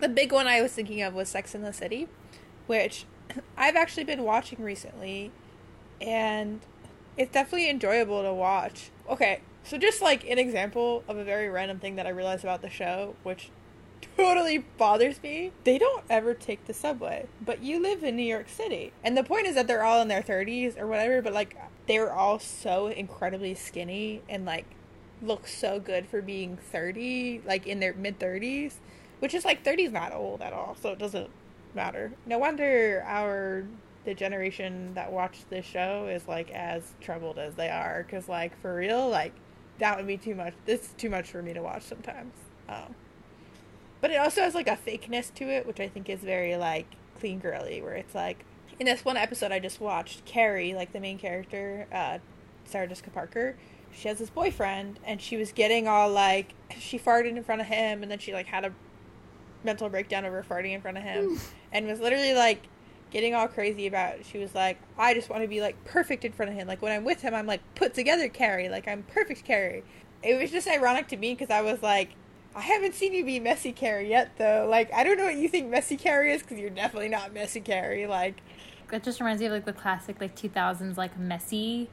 the 0.00 0.08
big 0.08 0.32
one 0.32 0.46
I 0.46 0.62
was 0.62 0.72
thinking 0.72 1.02
of 1.02 1.14
was 1.14 1.28
Sex 1.28 1.54
in 1.54 1.62
the 1.62 1.72
City, 1.72 2.08
which 2.66 3.04
I've 3.56 3.76
actually 3.76 4.04
been 4.04 4.24
watching 4.24 4.62
recently 4.62 5.30
and 6.00 6.60
it's 7.16 7.32
definitely 7.32 7.68
enjoyable 7.68 8.22
to 8.22 8.32
watch. 8.32 8.90
Okay, 9.08 9.42
so 9.62 9.76
just 9.76 10.00
like 10.00 10.24
an 10.28 10.38
example 10.38 11.04
of 11.06 11.18
a 11.18 11.24
very 11.24 11.50
random 11.50 11.78
thing 11.78 11.96
that 11.96 12.06
I 12.06 12.10
realized 12.10 12.44
about 12.44 12.62
the 12.62 12.70
show, 12.70 13.14
which 13.22 13.50
totally 14.16 14.58
bothers 14.58 15.22
me. 15.22 15.52
They 15.64 15.78
don't 15.78 16.04
ever 16.10 16.34
take 16.34 16.66
the 16.66 16.74
subway, 16.74 17.26
but 17.44 17.62
you 17.62 17.80
live 17.80 18.02
in 18.02 18.16
New 18.16 18.22
York 18.22 18.48
City. 18.48 18.92
And 19.02 19.16
the 19.16 19.24
point 19.24 19.46
is 19.46 19.54
that 19.54 19.66
they're 19.66 19.84
all 19.84 20.00
in 20.02 20.08
their 20.08 20.22
30s 20.22 20.78
or 20.78 20.86
whatever, 20.86 21.22
but 21.22 21.32
like 21.32 21.56
they're 21.86 22.12
all 22.12 22.38
so 22.38 22.88
incredibly 22.88 23.54
skinny 23.54 24.22
and 24.28 24.44
like 24.44 24.66
look 25.22 25.46
so 25.46 25.80
good 25.80 26.06
for 26.06 26.22
being 26.22 26.56
30, 26.56 27.42
like 27.44 27.66
in 27.66 27.80
their 27.80 27.94
mid 27.94 28.18
30s, 28.18 28.74
which 29.18 29.34
is 29.34 29.44
like 29.44 29.64
30 29.64 29.84
is 29.84 29.92
not 29.92 30.12
old 30.12 30.42
at 30.42 30.52
all, 30.52 30.76
so 30.80 30.90
it 30.90 30.98
doesn't 30.98 31.30
matter. 31.74 32.12
No 32.26 32.38
wonder 32.38 33.02
our 33.06 33.64
the 34.04 34.14
generation 34.14 34.94
that 34.94 35.12
watched 35.12 35.50
this 35.50 35.66
show 35.66 36.06
is 36.06 36.26
like 36.26 36.50
as 36.52 36.94
troubled 37.02 37.38
as 37.38 37.54
they 37.54 37.68
are 37.68 38.02
cuz 38.04 38.30
like 38.30 38.58
for 38.62 38.74
real 38.74 39.06
like 39.10 39.34
that 39.78 39.96
would 39.96 40.06
be 40.06 40.16
too 40.16 40.34
much. 40.34 40.54
This 40.64 40.82
is 40.82 40.92
too 40.94 41.10
much 41.10 41.30
for 41.30 41.42
me 41.42 41.52
to 41.52 41.62
watch 41.62 41.82
sometimes. 41.82 42.32
Um, 42.68 42.94
but 44.00 44.10
it 44.10 44.16
also 44.16 44.42
has 44.42 44.54
like 44.54 44.68
a 44.68 44.76
fakeness 44.76 45.32
to 45.34 45.44
it, 45.44 45.66
which 45.66 45.80
I 45.80 45.88
think 45.88 46.08
is 46.08 46.20
very 46.20 46.56
like 46.56 46.86
clean 47.18 47.38
girly, 47.38 47.82
where 47.82 47.94
it's 47.94 48.14
like 48.14 48.44
in 48.78 48.86
this 48.86 49.04
one 49.04 49.16
episode 49.16 49.52
I 49.52 49.58
just 49.58 49.80
watched, 49.80 50.24
Carrie, 50.24 50.74
like 50.74 50.92
the 50.92 51.00
main 51.00 51.18
character, 51.18 51.86
uh, 51.92 52.18
Sarah 52.64 52.88
Jessica 52.88 53.10
Parker, 53.10 53.56
she 53.92 54.08
has 54.08 54.18
this 54.18 54.30
boyfriend, 54.30 54.98
and 55.04 55.20
she 55.20 55.36
was 55.36 55.52
getting 55.52 55.88
all 55.88 56.10
like 56.10 56.54
she 56.78 56.98
farted 56.98 57.36
in 57.36 57.44
front 57.44 57.60
of 57.60 57.66
him, 57.66 58.02
and 58.02 58.10
then 58.10 58.18
she 58.18 58.32
like 58.32 58.46
had 58.46 58.64
a 58.64 58.72
mental 59.64 59.88
breakdown 59.88 60.24
over 60.24 60.42
farting 60.42 60.72
in 60.72 60.80
front 60.80 60.96
of 60.96 61.02
him, 61.02 61.38
and 61.72 61.86
was 61.86 62.00
literally 62.00 62.34
like 62.34 62.62
getting 63.10 63.34
all 63.34 63.48
crazy 63.48 63.86
about 63.86 64.14
it. 64.14 64.26
She 64.26 64.38
was 64.38 64.54
like, 64.54 64.78
I 64.96 65.14
just 65.14 65.28
want 65.28 65.42
to 65.42 65.48
be 65.48 65.60
like 65.60 65.84
perfect 65.84 66.24
in 66.24 66.32
front 66.32 66.50
of 66.50 66.56
him. 66.56 66.68
Like 66.68 66.80
when 66.80 66.92
I'm 66.92 67.04
with 67.04 67.20
him, 67.20 67.34
I'm 67.34 67.46
like 67.46 67.60
put 67.74 67.94
together 67.94 68.28
Carrie. 68.28 68.68
Like 68.68 68.86
I'm 68.86 69.02
perfect 69.02 69.44
Carrie. 69.44 69.82
It 70.22 70.40
was 70.40 70.50
just 70.50 70.68
ironic 70.68 71.08
to 71.08 71.16
me 71.16 71.34
because 71.34 71.50
I 71.50 71.62
was 71.62 71.82
like, 71.82 72.10
I 72.54 72.62
haven't 72.62 72.94
seen 72.94 73.14
you 73.14 73.24
be 73.24 73.38
messy 73.40 73.72
Carrie 73.72 74.10
yet 74.10 74.32
though. 74.36 74.66
Like 74.68 74.92
I 74.92 75.04
don't 75.04 75.16
know 75.16 75.24
what 75.24 75.36
you 75.36 75.48
think 75.48 75.68
messy 75.68 75.96
Carrie 75.96 76.32
is 76.32 76.42
because 76.42 76.58
you're 76.58 76.70
definitely 76.70 77.08
not 77.08 77.32
messy 77.32 77.60
Carrie. 77.60 78.06
Like 78.06 78.42
that 78.90 79.02
just 79.02 79.20
reminds 79.20 79.40
me 79.40 79.46
of 79.46 79.52
like 79.52 79.64
the 79.64 79.72
classic 79.72 80.20
like 80.20 80.36
2000s 80.36 80.96
like 80.96 81.18
messy 81.18 81.88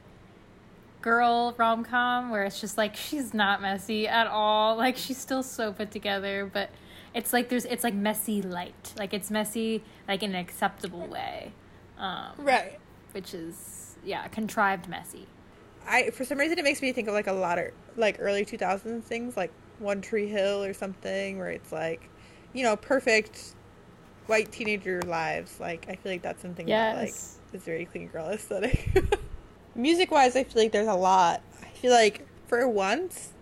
girl 1.00 1.54
rom 1.56 1.84
com 1.84 2.30
where 2.30 2.42
it's 2.42 2.60
just 2.60 2.76
like 2.76 2.96
she's 2.96 3.32
not 3.32 3.62
messy 3.62 4.08
at 4.08 4.26
all. 4.26 4.76
Like 4.76 4.96
she's 4.96 5.18
still 5.18 5.42
so 5.42 5.72
put 5.72 5.90
together, 5.90 6.50
but 6.52 6.70
it's 7.14 7.32
like 7.32 7.48
there's 7.48 7.64
it's 7.64 7.84
like 7.84 7.94
messy 7.94 8.42
light 8.42 8.92
like 8.98 9.12
it's 9.12 9.30
messy 9.30 9.82
like 10.06 10.22
in 10.22 10.30
an 10.30 10.36
acceptable 10.36 11.06
way 11.06 11.52
um, 11.98 12.30
right 12.38 12.78
which 13.12 13.34
is 13.34 13.96
yeah 14.04 14.26
contrived 14.28 14.88
messy 14.88 15.26
i 15.86 16.10
for 16.10 16.24
some 16.24 16.38
reason 16.38 16.58
it 16.58 16.62
makes 16.62 16.82
me 16.82 16.92
think 16.92 17.08
of 17.08 17.14
like 17.14 17.26
a 17.26 17.32
lot 17.32 17.58
of 17.58 17.66
like 17.96 18.16
early 18.18 18.44
2000s 18.44 19.02
things 19.02 19.36
like 19.36 19.52
one 19.78 20.00
tree 20.00 20.28
hill 20.28 20.62
or 20.62 20.72
something 20.72 21.38
where 21.38 21.50
it's 21.50 21.72
like 21.72 22.08
you 22.52 22.62
know 22.62 22.76
perfect 22.76 23.54
white 24.26 24.50
teenager 24.52 25.00
lives 25.02 25.58
like 25.60 25.86
i 25.88 25.94
feel 25.94 26.12
like 26.12 26.22
that's 26.22 26.42
something 26.42 26.68
yes. 26.68 26.94
that 26.94 27.00
like 27.00 27.60
is 27.60 27.64
very 27.64 27.84
clean 27.84 28.08
girl 28.08 28.28
aesthetic 28.28 29.02
music 29.74 30.10
wise 30.10 30.36
i 30.36 30.44
feel 30.44 30.62
like 30.62 30.72
there's 30.72 30.88
a 30.88 30.94
lot 30.94 31.40
i 31.62 31.68
feel 31.68 31.92
like 31.92 32.26
for 32.46 32.68
once 32.68 33.32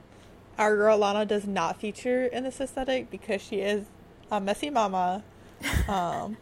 our 0.58 0.74
girl 0.76 0.98
Lana 0.98 1.26
does 1.26 1.46
not 1.46 1.80
feature 1.80 2.26
in 2.26 2.44
this 2.44 2.60
aesthetic 2.60 3.10
because 3.10 3.42
she 3.42 3.56
is 3.56 3.86
a 4.30 4.40
messy 4.40 4.70
mama. 4.70 5.22
Um, 5.88 6.36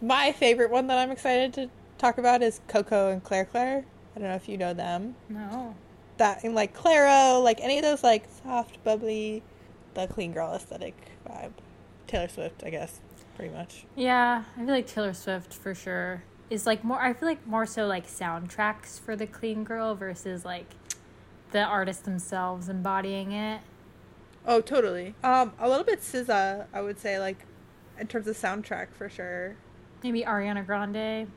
my 0.00 0.30
favorite 0.30 0.70
one 0.70 0.86
that 0.86 0.98
I'm 0.98 1.10
excited 1.10 1.54
to 1.54 1.70
talk 1.98 2.18
about 2.18 2.42
is 2.42 2.60
Coco 2.68 3.10
and 3.10 3.22
Clair 3.22 3.46
Clair. 3.46 3.84
I 4.14 4.18
don't 4.20 4.28
know 4.28 4.34
if 4.34 4.48
you 4.48 4.56
know 4.56 4.74
them. 4.74 5.16
No. 5.28 5.74
That 6.16 6.44
and 6.44 6.54
like 6.54 6.76
Clairo, 6.76 7.42
like 7.42 7.60
any 7.60 7.78
of 7.78 7.82
those 7.84 8.02
like 8.02 8.24
soft, 8.42 8.82
bubbly, 8.84 9.42
the 9.94 10.06
clean 10.06 10.32
girl 10.32 10.52
aesthetic 10.54 10.94
vibe. 11.28 11.52
Taylor 12.06 12.28
Swift, 12.28 12.62
I 12.64 12.70
guess, 12.70 13.00
pretty 13.36 13.52
much. 13.52 13.86
Yeah, 13.96 14.44
I 14.56 14.58
feel 14.58 14.68
like 14.68 14.86
Taylor 14.86 15.14
Swift 15.14 15.52
for 15.52 15.74
sure 15.74 16.22
is 16.50 16.66
like 16.66 16.84
more. 16.84 17.00
I 17.00 17.12
feel 17.12 17.28
like 17.28 17.46
more 17.46 17.66
so 17.66 17.86
like 17.86 18.06
soundtracks 18.06 19.00
for 19.00 19.16
the 19.16 19.26
clean 19.26 19.64
girl 19.64 19.94
versus 19.94 20.44
like 20.44 20.66
the 21.52 21.62
artists 21.62 22.02
themselves 22.02 22.68
embodying 22.68 23.32
it. 23.32 23.60
Oh, 24.46 24.60
totally. 24.60 25.14
Um, 25.24 25.52
a 25.58 25.68
little 25.68 25.84
bit 25.84 26.00
SZA, 26.00 26.66
I 26.72 26.80
would 26.82 26.98
say, 26.98 27.18
like 27.18 27.46
in 27.98 28.06
terms 28.06 28.26
of 28.26 28.36
soundtrack 28.36 28.88
for 28.92 29.08
sure. 29.08 29.56
Maybe 30.02 30.22
Ariana 30.22 30.66
Grande. 30.66 31.30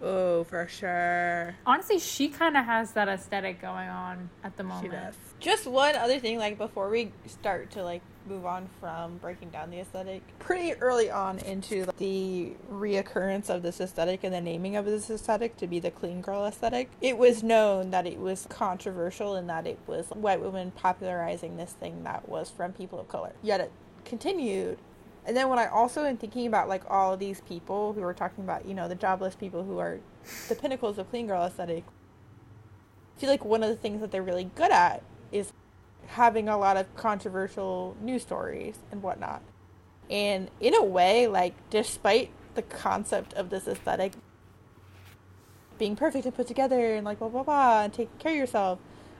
Oh, 0.00 0.44
for 0.44 0.68
sure. 0.68 1.56
Honestly, 1.66 1.98
she 1.98 2.28
kind 2.28 2.56
of 2.56 2.64
has 2.64 2.92
that 2.92 3.08
aesthetic 3.08 3.60
going 3.60 3.88
on 3.88 4.30
at 4.44 4.56
the 4.56 4.62
moment. 4.62 4.84
She 4.84 4.90
does. 4.90 5.14
Just 5.40 5.66
one 5.66 5.96
other 5.96 6.18
thing, 6.18 6.38
like 6.38 6.58
before 6.58 6.88
we 6.88 7.12
start 7.26 7.70
to 7.72 7.82
like 7.82 8.02
move 8.28 8.44
on 8.44 8.68
from 8.80 9.16
breaking 9.18 9.50
down 9.50 9.70
the 9.70 9.78
aesthetic, 9.78 10.22
pretty 10.38 10.74
early 10.74 11.10
on 11.10 11.38
into 11.40 11.86
the 11.98 12.52
reoccurrence 12.70 13.48
of 13.48 13.62
this 13.62 13.80
aesthetic 13.80 14.22
and 14.22 14.34
the 14.34 14.40
naming 14.40 14.76
of 14.76 14.84
this 14.84 15.10
aesthetic 15.10 15.56
to 15.56 15.66
be 15.66 15.80
the 15.80 15.90
clean 15.90 16.20
girl 16.20 16.44
aesthetic, 16.44 16.90
it 17.00 17.16
was 17.16 17.42
known 17.42 17.90
that 17.90 18.06
it 18.06 18.18
was 18.18 18.46
controversial 18.48 19.34
and 19.34 19.48
that 19.48 19.66
it 19.66 19.78
was 19.86 20.06
white 20.10 20.40
women 20.40 20.70
popularizing 20.72 21.56
this 21.56 21.72
thing 21.72 22.04
that 22.04 22.28
was 22.28 22.50
from 22.50 22.72
people 22.72 23.00
of 23.00 23.08
color. 23.08 23.32
Yet 23.42 23.60
it 23.60 23.72
continued 24.04 24.78
and 25.28 25.36
then 25.36 25.50
when 25.50 25.58
I 25.58 25.66
also 25.66 26.04
am 26.04 26.16
thinking 26.16 26.46
about 26.46 26.70
like 26.70 26.82
all 26.88 27.14
these 27.14 27.42
people 27.42 27.92
who 27.92 28.02
are 28.02 28.14
talking 28.14 28.42
about, 28.42 28.64
you 28.64 28.72
know, 28.72 28.88
the 28.88 28.94
jobless 28.94 29.34
people 29.34 29.62
who 29.62 29.78
are 29.78 30.00
the 30.48 30.54
pinnacles 30.54 30.96
of 30.96 31.10
clean 31.10 31.26
girl 31.26 31.44
aesthetic, 31.44 31.84
I 33.14 33.20
feel 33.20 33.28
like 33.28 33.44
one 33.44 33.62
of 33.62 33.68
the 33.68 33.76
things 33.76 34.00
that 34.00 34.10
they're 34.10 34.22
really 34.22 34.50
good 34.54 34.70
at 34.70 35.02
is 35.30 35.52
having 36.06 36.48
a 36.48 36.56
lot 36.56 36.78
of 36.78 36.96
controversial 36.96 37.94
news 38.00 38.22
stories 38.22 38.78
and 38.90 39.02
whatnot. 39.02 39.42
And 40.08 40.50
in 40.60 40.74
a 40.74 40.82
way, 40.82 41.26
like 41.26 41.52
despite 41.68 42.30
the 42.54 42.62
concept 42.62 43.34
of 43.34 43.50
this 43.50 43.68
aesthetic 43.68 44.14
being 45.76 45.94
perfect 45.94 46.24
and 46.24 46.34
put 46.34 46.46
together 46.46 46.94
and 46.94 47.04
like 47.04 47.18
blah 47.18 47.28
blah 47.28 47.42
blah 47.42 47.82
and 47.82 47.92
taking 47.92 48.16
care 48.18 48.32
of 48.32 48.38
yourself, 48.38 48.78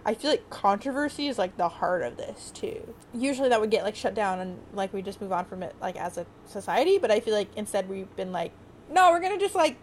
I 0.09 0.14
feel 0.14 0.31
like 0.31 0.49
controversy 0.49 1.29
is 1.29 1.37
like 1.37 1.59
the 1.59 1.68
heart 1.68 2.03
of 2.03 2.16
this 2.16 2.51
too. 2.51 2.94
Usually 3.12 3.51
that 3.51 3.61
would 3.61 3.71
get 3.71 3.85
like 3.85 3.94
shut 3.94 4.14
down 4.14 4.38
and 4.38 4.59
like 4.73 4.90
we 4.94 5.03
just 5.03 5.21
move 5.21 5.33
on 5.33 5.44
from 5.44 5.62
it 5.62 5.77
like 5.83 5.97
as 5.97 6.16
a 6.16 6.25
society, 6.47 6.97
but 6.97 7.11
I 7.11 7.21
feel 7.21 7.35
like 7.35 7.49
instead 7.57 7.90
we've 7.90 8.16
been 8.16 8.33
like, 8.33 8.53
no, 8.90 9.11
we're 9.11 9.21
gonna 9.21 9.38
just 9.38 9.55
like 9.55 9.77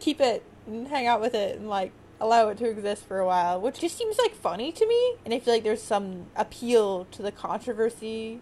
keep 0.00 0.20
it 0.20 0.42
and 0.66 0.88
hang 0.88 1.06
out 1.06 1.20
with 1.20 1.34
it 1.34 1.56
and 1.56 1.68
like 1.68 1.92
allow 2.20 2.48
it 2.48 2.58
to 2.58 2.68
exist 2.68 3.06
for 3.06 3.20
a 3.20 3.26
while, 3.26 3.60
which 3.60 3.78
just 3.78 3.96
seems 3.96 4.18
like 4.18 4.34
funny 4.34 4.72
to 4.72 4.84
me. 4.84 5.14
And 5.24 5.32
I 5.32 5.38
feel 5.38 5.54
like 5.54 5.62
there's 5.62 5.80
some 5.80 6.26
appeal 6.34 7.04
to 7.12 7.22
the 7.22 7.30
controversy 7.30 8.40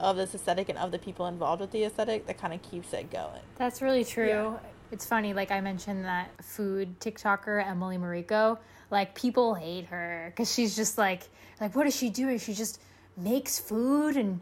of 0.00 0.16
this 0.16 0.34
aesthetic 0.34 0.68
and 0.68 0.78
of 0.78 0.90
the 0.90 0.98
people 0.98 1.26
involved 1.26 1.60
with 1.60 1.70
the 1.70 1.84
aesthetic 1.84 2.26
that 2.26 2.38
kind 2.38 2.52
of 2.52 2.60
keeps 2.62 2.92
it 2.92 3.08
going. 3.08 3.42
That's 3.54 3.80
really 3.80 4.04
true. 4.04 4.26
Yeah. 4.26 4.58
It's 4.90 5.06
funny, 5.06 5.32
like 5.32 5.52
I 5.52 5.60
mentioned 5.60 6.04
that 6.06 6.30
food 6.44 6.98
TikToker 6.98 7.64
Emily 7.64 7.98
Mariko, 7.98 8.58
like 8.90 9.14
people 9.14 9.54
hate 9.54 9.86
her 9.86 10.32
because 10.32 10.52
she's 10.52 10.76
just 10.76 10.98
like, 10.98 11.22
like 11.60 11.74
what 11.74 11.86
is 11.86 11.94
she 11.94 12.10
doing? 12.10 12.38
She 12.38 12.54
just 12.54 12.80
makes 13.16 13.58
food 13.58 14.16
and 14.16 14.40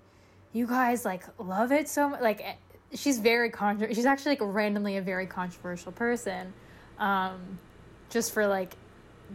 you 0.52 0.66
guys 0.66 1.04
like 1.04 1.24
love 1.38 1.72
it 1.72 1.88
so 1.88 2.08
much. 2.10 2.20
Like 2.20 2.40
eh, 2.42 2.54
she's 2.94 3.18
very 3.18 3.50
con. 3.50 3.84
She's 3.92 4.06
actually 4.06 4.32
like 4.32 4.40
randomly 4.42 4.96
a 4.96 5.02
very 5.02 5.26
controversial 5.26 5.92
person, 5.92 6.52
um, 6.98 7.58
just 8.10 8.32
for 8.32 8.46
like 8.46 8.76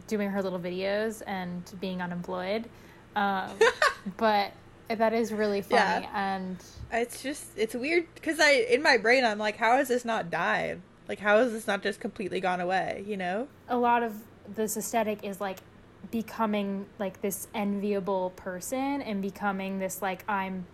doing 0.08 0.30
her 0.30 0.42
little 0.42 0.60
videos 0.60 1.22
and 1.26 1.64
being 1.80 2.02
unemployed. 2.02 2.70
Um, 3.16 3.50
but 4.18 4.54
that 4.88 5.14
is 5.14 5.32
really 5.32 5.62
funny 5.62 6.04
yeah. 6.04 6.34
and 6.36 6.58
it's 6.92 7.22
just 7.22 7.46
it's 7.56 7.76
weird 7.76 8.08
because 8.16 8.40
i 8.40 8.54
in 8.54 8.82
my 8.82 8.98
brain 8.98 9.24
i'm 9.24 9.38
like 9.38 9.56
how 9.56 9.78
has 9.78 9.88
this 9.88 10.04
not 10.04 10.32
died 10.32 10.82
like, 11.10 11.20
how 11.20 11.40
has 11.40 11.52
this 11.52 11.66
not 11.66 11.82
just 11.82 12.00
completely 12.00 12.40
gone 12.40 12.62
away, 12.62 13.04
you 13.08 13.18
know? 13.18 13.48
A 13.68 13.76
lot 13.76 14.04
of 14.04 14.14
this 14.56 14.78
aesthetic 14.78 15.24
is 15.24 15.40
like 15.42 15.60
becoming 16.12 16.86
like 16.98 17.22
this 17.22 17.48
enviable 17.54 18.32
person 18.32 19.02
and 19.02 19.22
becoming 19.22 19.80
this 19.80 20.02
like 20.02 20.24
I'm 20.28 20.66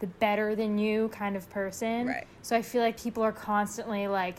the 0.00 0.06
better 0.06 0.54
than 0.54 0.78
you 0.78 1.08
kind 1.08 1.36
of 1.36 1.48
person. 1.50 2.08
Right. 2.08 2.26
So 2.42 2.56
I 2.56 2.62
feel 2.62 2.82
like 2.82 3.00
people 3.00 3.22
are 3.22 3.32
constantly 3.32 4.06
like 4.06 4.38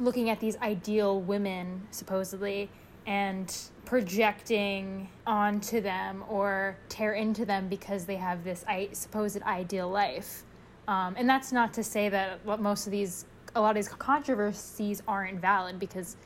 looking 0.00 0.30
at 0.30 0.40
these 0.40 0.56
ideal 0.58 1.20
women 1.20 1.86
supposedly 1.90 2.70
and 3.06 3.54
projecting 3.84 5.08
onto 5.26 5.80
them 5.80 6.22
or 6.28 6.76
tear 6.88 7.14
into 7.14 7.44
them 7.44 7.68
because 7.68 8.04
they 8.04 8.16
have 8.16 8.44
this 8.44 8.64
I- 8.68 8.90
supposed 8.92 9.40
ideal 9.42 9.88
life. 9.88 10.44
Um, 10.86 11.14
and 11.16 11.28
that's 11.28 11.52
not 11.52 11.72
to 11.74 11.84
say 11.84 12.08
that 12.08 12.44
what 12.44 12.60
most 12.60 12.86
of 12.86 12.92
these 12.92 13.24
a 13.54 13.60
lot 13.60 13.70
of 13.70 13.76
these 13.76 13.88
controversies 13.88 15.02
aren't 15.08 15.40
valid 15.40 15.78
because 15.78 16.16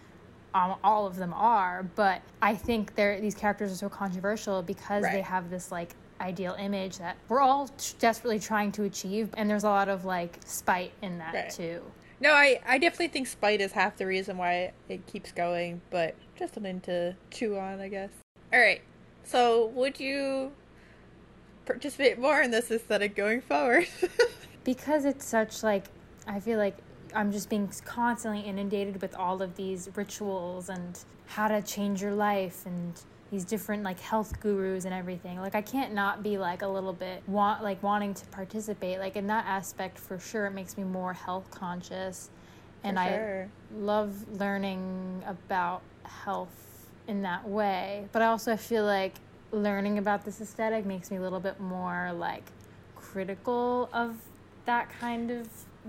um, 0.54 0.76
all 0.82 1.06
of 1.06 1.16
them 1.16 1.32
are. 1.34 1.84
But 1.94 2.22
I 2.40 2.54
think 2.54 2.94
they're, 2.94 3.20
these 3.20 3.34
characters 3.34 3.72
are 3.72 3.76
so 3.76 3.88
controversial 3.88 4.62
because 4.62 5.04
right. 5.04 5.12
they 5.12 5.22
have 5.22 5.50
this 5.50 5.72
like 5.72 5.94
ideal 6.20 6.54
image 6.58 6.98
that 6.98 7.16
we're 7.28 7.40
all 7.40 7.68
t- 7.68 7.94
desperately 7.98 8.38
trying 8.38 8.72
to 8.72 8.84
achieve, 8.84 9.30
and 9.36 9.50
there's 9.50 9.64
a 9.64 9.68
lot 9.68 9.88
of 9.88 10.04
like 10.04 10.38
spite 10.44 10.92
in 11.02 11.18
that 11.18 11.34
right. 11.34 11.50
too. 11.50 11.82
No, 12.20 12.32
I, 12.32 12.60
I 12.64 12.78
definitely 12.78 13.08
think 13.08 13.26
spite 13.26 13.60
is 13.60 13.72
half 13.72 13.96
the 13.96 14.06
reason 14.06 14.38
why 14.38 14.72
it 14.88 15.04
keeps 15.08 15.32
going, 15.32 15.80
but 15.90 16.14
just 16.38 16.54
something 16.54 16.80
to 16.82 17.16
chew 17.30 17.58
on, 17.58 17.80
I 17.80 17.88
guess. 17.88 18.10
All 18.52 18.60
right. 18.60 18.80
So, 19.24 19.66
would 19.68 19.98
you 19.98 20.52
participate 21.66 22.18
more 22.18 22.40
in 22.40 22.52
this 22.52 22.70
aesthetic 22.70 23.16
going 23.16 23.40
forward? 23.40 23.88
because 24.64 25.04
it's 25.04 25.24
such 25.24 25.62
like 25.62 25.86
I 26.26 26.40
feel 26.40 26.58
like 26.58 26.76
I'm 27.14 27.32
just 27.32 27.48
being 27.48 27.70
constantly 27.84 28.40
inundated 28.40 29.00
with 29.02 29.14
all 29.14 29.42
of 29.42 29.56
these 29.56 29.88
rituals 29.94 30.68
and 30.68 30.98
how 31.26 31.48
to 31.48 31.62
change 31.62 32.02
your 32.02 32.12
life 32.12 32.66
and 32.66 33.00
these 33.30 33.44
different 33.44 33.82
like 33.82 33.98
health 33.98 34.38
gurus 34.40 34.84
and 34.84 34.92
everything. 34.92 35.40
Like 35.40 35.54
I 35.54 35.62
can't 35.62 35.94
not 35.94 36.22
be 36.22 36.36
like 36.36 36.62
a 36.62 36.68
little 36.68 36.92
bit 36.92 37.22
want 37.26 37.62
like 37.62 37.82
wanting 37.82 38.12
to 38.14 38.26
participate. 38.26 38.98
Like 38.98 39.16
in 39.16 39.26
that 39.28 39.46
aspect 39.46 39.98
for 39.98 40.18
sure 40.18 40.46
it 40.46 40.52
makes 40.52 40.76
me 40.76 40.84
more 40.84 41.14
health 41.14 41.50
conscious. 41.50 42.30
And 42.84 42.98
sure. 42.98 43.48
I 43.48 43.74
love 43.74 44.14
learning 44.38 45.24
about 45.26 45.82
health 46.04 46.88
in 47.08 47.22
that 47.22 47.48
way. 47.48 48.06
But 48.12 48.22
I 48.22 48.26
also 48.26 48.56
feel 48.56 48.84
like 48.84 49.14
learning 49.50 49.98
about 49.98 50.24
this 50.24 50.40
aesthetic 50.40 50.84
makes 50.84 51.10
me 51.10 51.16
a 51.16 51.20
little 51.20 51.40
bit 51.40 51.58
more 51.60 52.12
like 52.12 52.44
critical 52.96 53.88
of 53.92 54.16
that 54.66 54.88
kind 55.00 55.30
of 55.30 55.48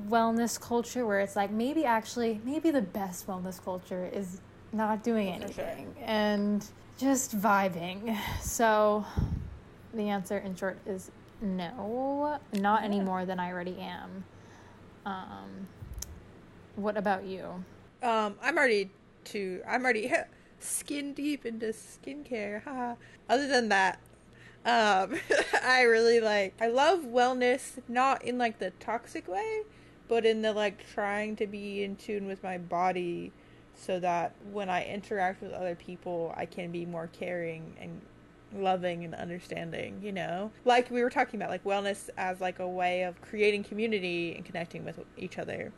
wellness 0.10 0.60
culture 0.60 1.06
where 1.06 1.19
it's 1.19 1.36
like 1.36 1.51
maybe 1.51 1.86
actually 1.86 2.41
maybe 2.43 2.71
the 2.71 2.82
best 2.82 3.27
wellness 3.27 3.63
culture 3.63 4.10
is 4.12 4.41
not 4.71 5.03
doing 5.03 5.29
anything 5.29 5.93
sure. 5.95 6.06
and 6.06 6.65
just 6.97 7.38
vibing. 7.38 8.17
So 8.41 9.06
the 9.93 10.10
answer 10.10 10.38
in 10.38 10.56
short 10.56 10.79
is 10.86 11.12
no, 11.41 12.39
not 12.53 12.82
yeah. 12.82 12.86
any 12.86 12.99
more 13.01 13.25
than 13.25 13.39
I 13.39 13.51
already 13.51 13.77
am. 13.79 14.23
Um, 15.06 15.67
what 16.75 16.97
about 16.97 17.25
you? 17.25 17.63
Um, 18.01 18.36
I'm 18.41 18.58
already 18.58 18.89
too. 19.23 19.62
I'm 19.67 19.84
already 19.84 20.12
skin 20.60 21.13
deep 21.13 21.45
into 21.45 21.67
skincare. 21.67 22.95
Other 23.29 23.47
than 23.47 23.69
that, 23.69 23.99
um, 24.65 25.19
I 25.63 25.82
really 25.82 26.19
like. 26.19 26.56
I 26.62 26.67
love 26.67 27.01
wellness, 27.01 27.79
not 27.88 28.23
in 28.23 28.38
like 28.38 28.60
the 28.60 28.71
toxic 28.79 29.27
way, 29.27 29.62
but 30.07 30.25
in 30.25 30.41
the 30.41 30.53
like 30.53 30.85
trying 30.93 31.35
to 31.37 31.47
be 31.47 31.83
in 31.83 31.95
tune 31.95 32.27
with 32.27 32.43
my 32.43 32.57
body 32.57 33.31
so 33.75 33.99
that 33.99 34.35
when 34.51 34.69
I 34.69 34.85
interact 34.85 35.41
with 35.41 35.51
other 35.51 35.75
people, 35.75 36.33
I 36.37 36.45
can 36.45 36.71
be 36.71 36.85
more 36.85 37.09
caring 37.11 37.75
and 37.79 38.01
loving 38.55 39.03
and 39.03 39.15
understanding, 39.15 39.99
you 40.03 40.11
know? 40.11 40.51
Like 40.65 40.91
we 40.91 41.01
were 41.01 41.09
talking 41.09 41.39
about, 41.39 41.49
like 41.49 41.63
wellness 41.63 42.09
as 42.17 42.39
like 42.39 42.59
a 42.59 42.67
way 42.67 43.03
of 43.03 43.19
creating 43.21 43.63
community 43.63 44.35
and 44.35 44.45
connecting 44.45 44.85
with 44.85 44.99
each 45.17 45.37
other. 45.37 45.71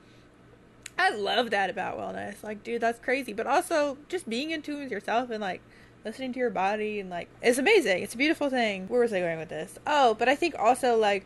I 0.98 1.10
love 1.10 1.50
that 1.52 1.70
about 1.70 1.98
wellness. 1.98 2.44
Like, 2.44 2.64
dude, 2.64 2.82
that's 2.82 3.00
crazy. 3.00 3.34
But 3.34 3.48
also 3.48 3.98
just 4.08 4.30
being 4.30 4.52
in 4.52 4.62
tune 4.62 4.80
with 4.80 4.92
yourself 4.92 5.30
and 5.30 5.42
like 5.42 5.62
listening 6.06 6.34
to 6.34 6.40
your 6.40 6.50
body 6.50 7.00
and 7.00 7.10
like 7.10 7.30
it's 7.42 7.58
amazing. 7.58 8.04
It's 8.04 8.14
a 8.14 8.18
beautiful 8.18 8.50
thing. 8.50 8.88
Where 8.88 9.02
was 9.02 9.12
I 9.12 9.20
going 9.20 9.40
with 9.40 9.50
this? 9.50 9.78
Oh, 9.86 10.14
but 10.14 10.30
I 10.30 10.36
think 10.36 10.56
also 10.58 10.98
like 10.98 11.26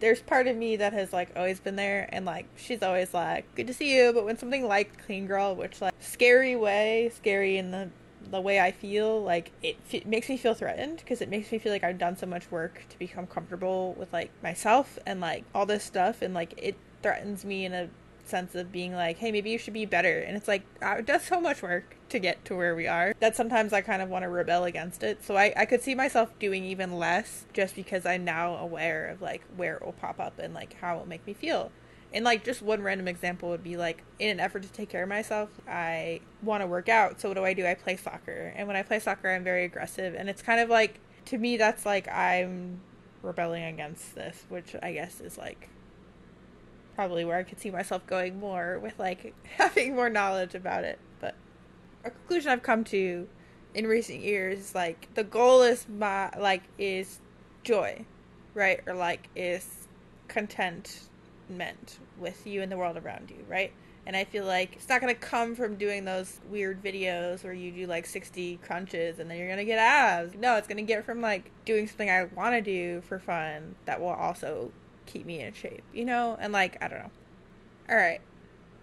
there's 0.00 0.20
part 0.20 0.46
of 0.46 0.56
me 0.56 0.76
that 0.76 0.92
has 0.92 1.12
like 1.12 1.30
always 1.36 1.60
been 1.60 1.76
there 1.76 2.08
and 2.12 2.24
like 2.24 2.46
she's 2.56 2.82
always 2.82 3.14
like 3.14 3.52
good 3.54 3.66
to 3.66 3.74
see 3.74 3.96
you. 3.96 4.12
But 4.12 4.24
when 4.24 4.36
something 4.36 4.66
like 4.66 5.04
clean 5.04 5.26
girl 5.26 5.54
which 5.54 5.80
like 5.80 5.94
scary 6.00 6.56
way 6.56 7.10
scary 7.14 7.56
in 7.56 7.70
the 7.70 7.88
the 8.30 8.40
way 8.40 8.58
i 8.60 8.70
feel 8.70 9.22
like 9.22 9.50
it 9.62 9.76
f- 9.92 10.06
makes 10.06 10.28
me 10.28 10.36
feel 10.36 10.54
threatened 10.54 10.98
because 10.98 11.20
it 11.20 11.28
makes 11.28 11.50
me 11.52 11.58
feel 11.58 11.72
like 11.72 11.84
i've 11.84 11.98
done 11.98 12.16
so 12.16 12.26
much 12.26 12.50
work 12.50 12.84
to 12.88 12.98
become 12.98 13.26
comfortable 13.26 13.94
with 13.98 14.12
like 14.12 14.30
myself 14.42 14.98
and 15.06 15.20
like 15.20 15.44
all 15.54 15.66
this 15.66 15.84
stuff 15.84 16.22
and 16.22 16.34
like 16.34 16.54
it 16.56 16.74
threatens 17.02 17.44
me 17.44 17.64
in 17.64 17.74
a 17.74 17.88
sense 18.28 18.54
of 18.54 18.72
being 18.72 18.94
like, 18.94 19.18
hey, 19.18 19.32
maybe 19.32 19.50
you 19.50 19.58
should 19.58 19.74
be 19.74 19.86
better. 19.86 20.20
And 20.20 20.36
it's 20.36 20.48
like, 20.48 20.62
uh, 20.82 20.96
it 20.98 21.06
does 21.06 21.22
so 21.22 21.40
much 21.40 21.62
work 21.62 21.96
to 22.10 22.18
get 22.18 22.44
to 22.46 22.56
where 22.56 22.74
we 22.74 22.86
are 22.86 23.14
that 23.20 23.36
sometimes 23.36 23.72
I 23.72 23.80
kind 23.80 24.02
of 24.02 24.08
want 24.08 24.22
to 24.22 24.28
rebel 24.28 24.64
against 24.64 25.02
it. 25.02 25.24
So 25.24 25.36
I, 25.36 25.52
I 25.56 25.64
could 25.64 25.82
see 25.82 25.94
myself 25.94 26.36
doing 26.38 26.64
even 26.64 26.98
less 26.98 27.46
just 27.52 27.74
because 27.74 28.06
I'm 28.06 28.24
now 28.24 28.56
aware 28.56 29.08
of 29.08 29.22
like 29.22 29.42
where 29.56 29.76
it 29.76 29.84
will 29.84 29.92
pop 29.92 30.20
up 30.20 30.38
and 30.38 30.54
like 30.54 30.74
how 30.80 30.96
it 30.96 30.98
will 31.00 31.08
make 31.08 31.26
me 31.26 31.34
feel. 31.34 31.72
And 32.12 32.24
like 32.24 32.44
just 32.44 32.62
one 32.62 32.82
random 32.82 33.08
example 33.08 33.48
would 33.48 33.64
be 33.64 33.76
like 33.76 34.04
in 34.20 34.30
an 34.30 34.40
effort 34.40 34.62
to 34.62 34.68
take 34.70 34.88
care 34.88 35.02
of 35.02 35.08
myself, 35.08 35.50
I 35.68 36.20
want 36.42 36.62
to 36.62 36.66
work 36.66 36.88
out. 36.88 37.20
So 37.20 37.28
what 37.28 37.34
do 37.34 37.44
I 37.44 37.54
do? 37.54 37.66
I 37.66 37.74
play 37.74 37.96
soccer. 37.96 38.52
And 38.54 38.68
when 38.68 38.76
I 38.76 38.82
play 38.82 39.00
soccer, 39.00 39.28
I'm 39.30 39.42
very 39.42 39.64
aggressive. 39.64 40.14
And 40.14 40.28
it's 40.28 40.40
kind 40.40 40.60
of 40.60 40.68
like 40.68 41.00
to 41.26 41.38
me 41.38 41.56
that's 41.56 41.84
like 41.84 42.08
I'm 42.08 42.80
rebelling 43.22 43.64
against 43.64 44.14
this, 44.14 44.44
which 44.48 44.76
I 44.80 44.92
guess 44.92 45.20
is 45.20 45.36
like 45.36 45.68
probably 46.94 47.24
where 47.24 47.38
I 47.38 47.42
could 47.42 47.60
see 47.60 47.70
myself 47.70 48.06
going 48.06 48.38
more 48.38 48.78
with 48.78 48.98
like 48.98 49.34
having 49.56 49.94
more 49.94 50.10
knowledge 50.10 50.54
about 50.54 50.84
it. 50.84 50.98
But 51.20 51.34
a 52.04 52.10
conclusion 52.10 52.50
I've 52.50 52.62
come 52.62 52.84
to 52.84 53.28
in 53.74 53.86
recent 53.86 54.20
years 54.20 54.58
is 54.58 54.74
like 54.74 55.08
the 55.14 55.24
goal 55.24 55.62
is 55.62 55.86
my 55.88 56.30
like 56.38 56.62
is 56.78 57.20
joy, 57.62 58.04
right? 58.54 58.80
Or 58.86 58.94
like 58.94 59.28
is 59.34 59.88
contentment 60.28 61.98
with 62.18 62.46
you 62.46 62.62
and 62.62 62.70
the 62.70 62.76
world 62.76 62.96
around 62.96 63.30
you, 63.30 63.44
right? 63.48 63.72
And 64.06 64.14
I 64.14 64.24
feel 64.24 64.44
like 64.44 64.74
it's 64.74 64.88
not 64.88 65.00
gonna 65.00 65.14
come 65.14 65.54
from 65.54 65.76
doing 65.76 66.04
those 66.04 66.40
weird 66.50 66.82
videos 66.82 67.42
where 67.42 67.54
you 67.54 67.72
do 67.72 67.86
like 67.86 68.04
60 68.06 68.58
crunches 68.58 69.18
and 69.18 69.30
then 69.30 69.38
you're 69.38 69.48
gonna 69.48 69.64
get 69.64 69.78
abs. 69.78 70.34
No, 70.34 70.56
it's 70.56 70.68
gonna 70.68 70.82
get 70.82 71.04
from 71.04 71.20
like 71.20 71.50
doing 71.64 71.88
something 71.88 72.10
I 72.10 72.24
wanna 72.24 72.60
do 72.60 73.00
for 73.08 73.18
fun 73.18 73.74
that 73.86 74.00
will 74.00 74.08
also 74.08 74.70
keep 75.06 75.26
me 75.26 75.40
in 75.40 75.52
shape, 75.52 75.82
you 75.92 76.04
know? 76.04 76.36
And 76.40 76.52
like, 76.52 76.82
I 76.82 76.88
don't 76.88 76.98
know. 76.98 77.10
All 77.88 77.96
right. 77.96 78.20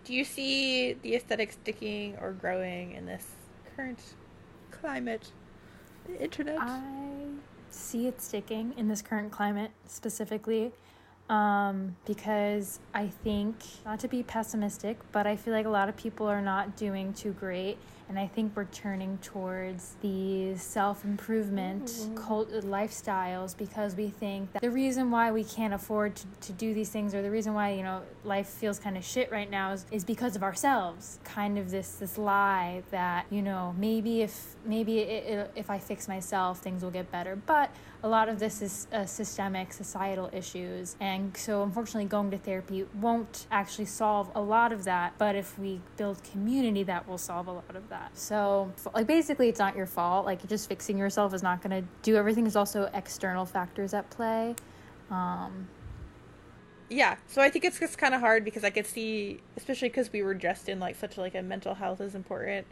Do 0.03 0.13
you 0.13 0.23
see 0.23 0.93
the 0.93 1.15
aesthetic 1.15 1.51
sticking 1.51 2.17
or 2.19 2.31
growing 2.31 2.93
in 2.93 3.05
this 3.05 3.25
current 3.75 4.01
climate? 4.71 5.31
The 6.07 6.21
internet? 6.21 6.57
I 6.60 6.81
see 7.69 8.07
it 8.07 8.21
sticking 8.21 8.73
in 8.77 8.88
this 8.88 9.01
current 9.01 9.31
climate 9.31 9.71
specifically 9.88 10.71
um, 11.32 11.96
because 12.06 12.80
I 12.94 13.08
think, 13.08 13.56
not 13.86 14.02
to 14.02 14.10
be 14.10 14.22
pessimistic, 14.22 14.98
but 15.13 15.26
I 15.26 15.38
feel 15.38 15.54
like 15.54 15.65
a 15.65 15.70
lot 15.70 15.88
of 15.88 15.96
people 15.96 16.28
are 16.28 16.41
not 16.41 16.76
doing 16.76 17.13
too 17.13 17.32
great 17.32 17.78
and 18.12 18.20
I 18.20 18.28
think 18.28 18.58
we're 18.58 18.65
turning 18.65 19.17
towards 19.20 19.96
these 20.02 20.62
self 20.62 21.06
improvement 21.06 21.86
mm-hmm. 21.86 22.15
cult- 22.15 22.52
lifestyles 22.52 23.58
because 23.58 23.96
we 23.96 24.10
think 24.10 24.52
that 24.52 24.62
the 24.62 24.70
reason 24.70 25.12
why 25.12 25.32
we 25.32 25.46
can't 25.46 25.74
afford 25.74 26.17
to, 26.17 26.26
to 26.41 26.52
do 26.52 26.74
these 26.74 26.89
things 26.89 27.15
or 27.15 27.22
the 27.22 27.32
reason 27.32 27.54
why, 27.54 27.72
you 27.72 27.84
know, 27.84 28.02
life 28.26 28.48
feels 28.48 28.80
kind 28.80 28.98
of 28.98 29.06
shit 29.06 29.32
right 29.32 29.50
now 29.50 29.72
is, 29.72 29.86
is 29.91 30.04
because 30.04 30.36
of 30.36 30.44
ourselves. 30.44 31.20
Kind 31.24 31.58
of 31.58 31.72
this, 31.72 31.94
this 31.94 32.17
lie 32.17 32.84
that, 32.91 33.28
you 33.30 33.41
know, 33.41 33.74
maybe 33.78 34.24
if, 34.24 34.58
maybe 34.65 35.00
it, 35.00 35.39
it, 35.39 35.52
if 35.56 35.70
I 35.70 35.80
fix 35.80 36.10
myself, 36.10 36.60
things 36.60 36.84
will 36.84 36.91
get 36.91 37.10
better. 37.13 37.38
But 37.38 37.74
a 38.03 38.07
lot 38.07 38.29
of 38.29 38.39
this 38.39 38.61
is 38.61 38.87
uh, 38.91 39.05
systemic 39.05 39.71
societal 39.73 40.29
issues. 40.33 40.95
And 40.99 41.35
so, 41.37 41.63
unfortunately, 41.63 42.05
going 42.05 42.31
to 42.31 42.37
therapy 42.37 42.85
won't 42.99 43.45
actually 43.51 43.85
solve 43.85 44.31
a 44.33 44.41
lot 44.41 44.73
of 44.73 44.83
that. 44.85 45.13
But 45.17 45.35
if 45.35 45.57
we 45.59 45.81
build 45.97 46.23
community, 46.23 46.83
that 46.83 47.07
will 47.07 47.17
solve 47.17 47.47
a 47.47 47.51
lot 47.51 47.75
of 47.75 47.89
that. 47.89 48.17
So, 48.17 48.71
like, 48.93 49.07
basically, 49.07 49.49
it's 49.49 49.59
not 49.59 49.75
your 49.75 49.85
fault. 49.85 50.25
Like, 50.25 50.47
just 50.47 50.67
fixing 50.67 50.97
yourself 50.97 51.33
is 51.33 51.43
not 51.43 51.61
going 51.61 51.81
to 51.81 51.87
do 52.01 52.15
everything. 52.15 52.43
There's 52.43 52.55
also 52.55 52.89
external 52.93 53.45
factors 53.45 53.93
at 53.93 54.09
play. 54.09 54.55
Um, 55.11 55.67
yeah, 56.89 57.17
so 57.27 57.41
I 57.41 57.49
think 57.49 57.65
it's 57.65 57.79
just 57.79 57.97
kind 57.97 58.13
of 58.13 58.19
hard 58.19 58.43
because 58.43 58.63
I 58.63 58.69
could 58.69 58.85
see, 58.85 59.41
especially 59.55 59.89
because 59.89 60.11
we 60.11 60.23
were 60.23 60.33
dressed 60.33 60.67
in 60.67 60.79
like 60.79 60.95
such 60.95 61.17
like 61.17 61.35
a 61.35 61.41
mental 61.41 61.75
health 61.75 62.01
is 62.01 62.15
important 62.15 62.67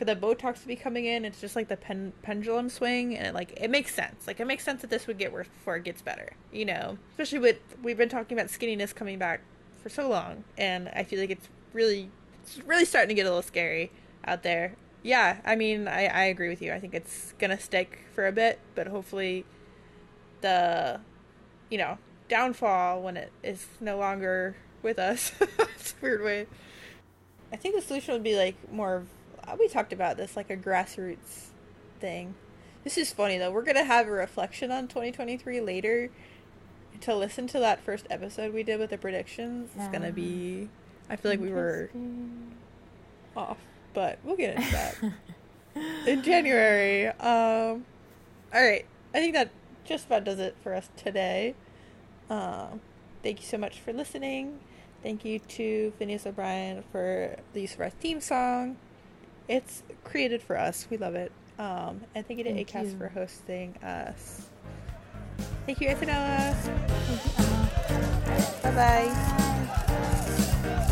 for 0.00 0.06
the 0.06 0.16
Botox 0.16 0.62
to 0.62 0.66
be 0.66 0.76
coming 0.76 1.04
in. 1.04 1.26
It's 1.26 1.42
just 1.42 1.54
like 1.54 1.68
the 1.68 1.76
pen- 1.76 2.14
pendulum 2.22 2.70
swing, 2.70 3.18
and 3.18 3.26
it, 3.26 3.34
like 3.34 3.52
it 3.60 3.68
makes 3.68 3.94
sense. 3.94 4.26
Like 4.26 4.40
it 4.40 4.46
makes 4.46 4.64
sense 4.64 4.80
that 4.80 4.88
this 4.88 5.06
would 5.06 5.18
get 5.18 5.30
worse 5.30 5.48
before 5.48 5.76
it 5.76 5.84
gets 5.84 6.00
better. 6.00 6.32
You 6.50 6.64
know, 6.64 6.96
especially 7.10 7.40
with 7.40 7.58
we've 7.82 7.98
been 7.98 8.08
talking 8.08 8.38
about 8.38 8.50
skinniness 8.50 8.94
coming 8.94 9.18
back 9.18 9.42
for 9.82 9.90
so 9.90 10.08
long, 10.08 10.44
and 10.56 10.88
I 10.96 11.04
feel 11.04 11.20
like 11.20 11.28
it's 11.28 11.50
really, 11.74 12.08
it's 12.42 12.56
really 12.64 12.86
starting 12.86 13.10
to 13.10 13.14
get 13.14 13.26
a 13.26 13.28
little 13.28 13.42
scary 13.42 13.92
out 14.24 14.42
there. 14.42 14.74
Yeah, 15.02 15.42
I 15.44 15.54
mean, 15.54 15.86
I, 15.86 16.06
I 16.06 16.24
agree 16.24 16.48
with 16.48 16.62
you. 16.62 16.72
I 16.72 16.80
think 16.80 16.94
it's 16.94 17.34
gonna 17.38 17.60
stick 17.60 17.98
for 18.14 18.26
a 18.26 18.32
bit, 18.32 18.58
but 18.74 18.86
hopefully, 18.86 19.44
the, 20.40 20.98
you 21.68 21.76
know, 21.76 21.98
downfall 22.30 23.02
when 23.02 23.18
it 23.18 23.32
is 23.42 23.66
no 23.82 23.98
longer 23.98 24.56
with 24.82 24.98
us. 24.98 25.32
it's 25.76 25.92
a 25.92 25.96
weird 26.00 26.24
way. 26.24 26.46
I 27.52 27.56
think 27.56 27.74
the 27.74 27.82
solution 27.82 28.14
would 28.14 28.22
be 28.22 28.36
like 28.36 28.72
more 28.72 29.04
we 29.58 29.68
talked 29.68 29.92
about 29.92 30.16
this 30.16 30.36
like 30.36 30.50
a 30.50 30.56
grassroots 30.56 31.48
thing. 32.00 32.34
This 32.84 32.96
is 32.96 33.12
funny 33.12 33.38
though. 33.38 33.50
We're 33.50 33.64
gonna 33.64 33.84
have 33.84 34.06
a 34.06 34.12
reflection 34.12 34.70
on 34.70 34.88
2023 34.88 35.60
later. 35.60 36.10
To 37.02 37.16
listen 37.16 37.46
to 37.48 37.58
that 37.60 37.80
first 37.82 38.06
episode 38.10 38.52
we 38.52 38.62
did 38.62 38.78
with 38.78 38.90
the 38.90 38.98
predictions, 38.98 39.70
yeah. 39.74 39.84
it's 39.84 39.92
gonna 39.92 40.12
be. 40.12 40.68
I 41.08 41.16
feel 41.16 41.30
like 41.30 41.40
we 41.40 41.50
were 41.50 41.90
off 43.36 43.56
but 43.92 44.18
we'll 44.24 44.36
get 44.36 44.56
into 44.56 44.72
that 44.72 44.96
in 46.06 46.22
January. 46.22 47.08
Um, 47.08 47.84
all 48.52 48.62
right, 48.62 48.84
I 49.14 49.18
think 49.18 49.34
that 49.34 49.50
just 49.84 50.06
about 50.06 50.24
does 50.24 50.38
it 50.38 50.56
for 50.62 50.74
us 50.74 50.88
today. 50.96 51.54
Um, 52.28 52.80
thank 53.22 53.40
you 53.40 53.46
so 53.46 53.58
much 53.58 53.80
for 53.80 53.92
listening. 53.92 54.60
Thank 55.02 55.24
you 55.24 55.38
to 55.38 55.92
Phineas 55.98 56.26
O'Brien 56.26 56.84
for 56.92 57.36
the 57.52 57.62
use 57.62 57.74
of 57.74 57.80
our 57.80 57.90
theme 57.90 58.20
song. 58.20 58.76
It's 59.50 59.82
created 60.04 60.40
for 60.42 60.56
us. 60.56 60.86
We 60.88 60.96
love 60.96 61.16
it. 61.16 61.32
Um, 61.58 62.00
and 62.14 62.24
thank 62.24 62.38
you 62.38 62.44
to 62.44 62.54
Thank 62.54 62.70
ACAST 62.70 62.92
you. 62.92 62.98
for 62.98 63.08
hosting 63.08 63.76
us. 63.82 64.48
Thank 65.66 65.80
you, 65.80 65.88
Antonella. 65.88 66.54
Thank 66.54 67.24
you, 67.24 67.32
Emma. 67.36 67.70
Bye 68.62 68.70
bye. 68.70 69.08
Bye. 70.68 70.86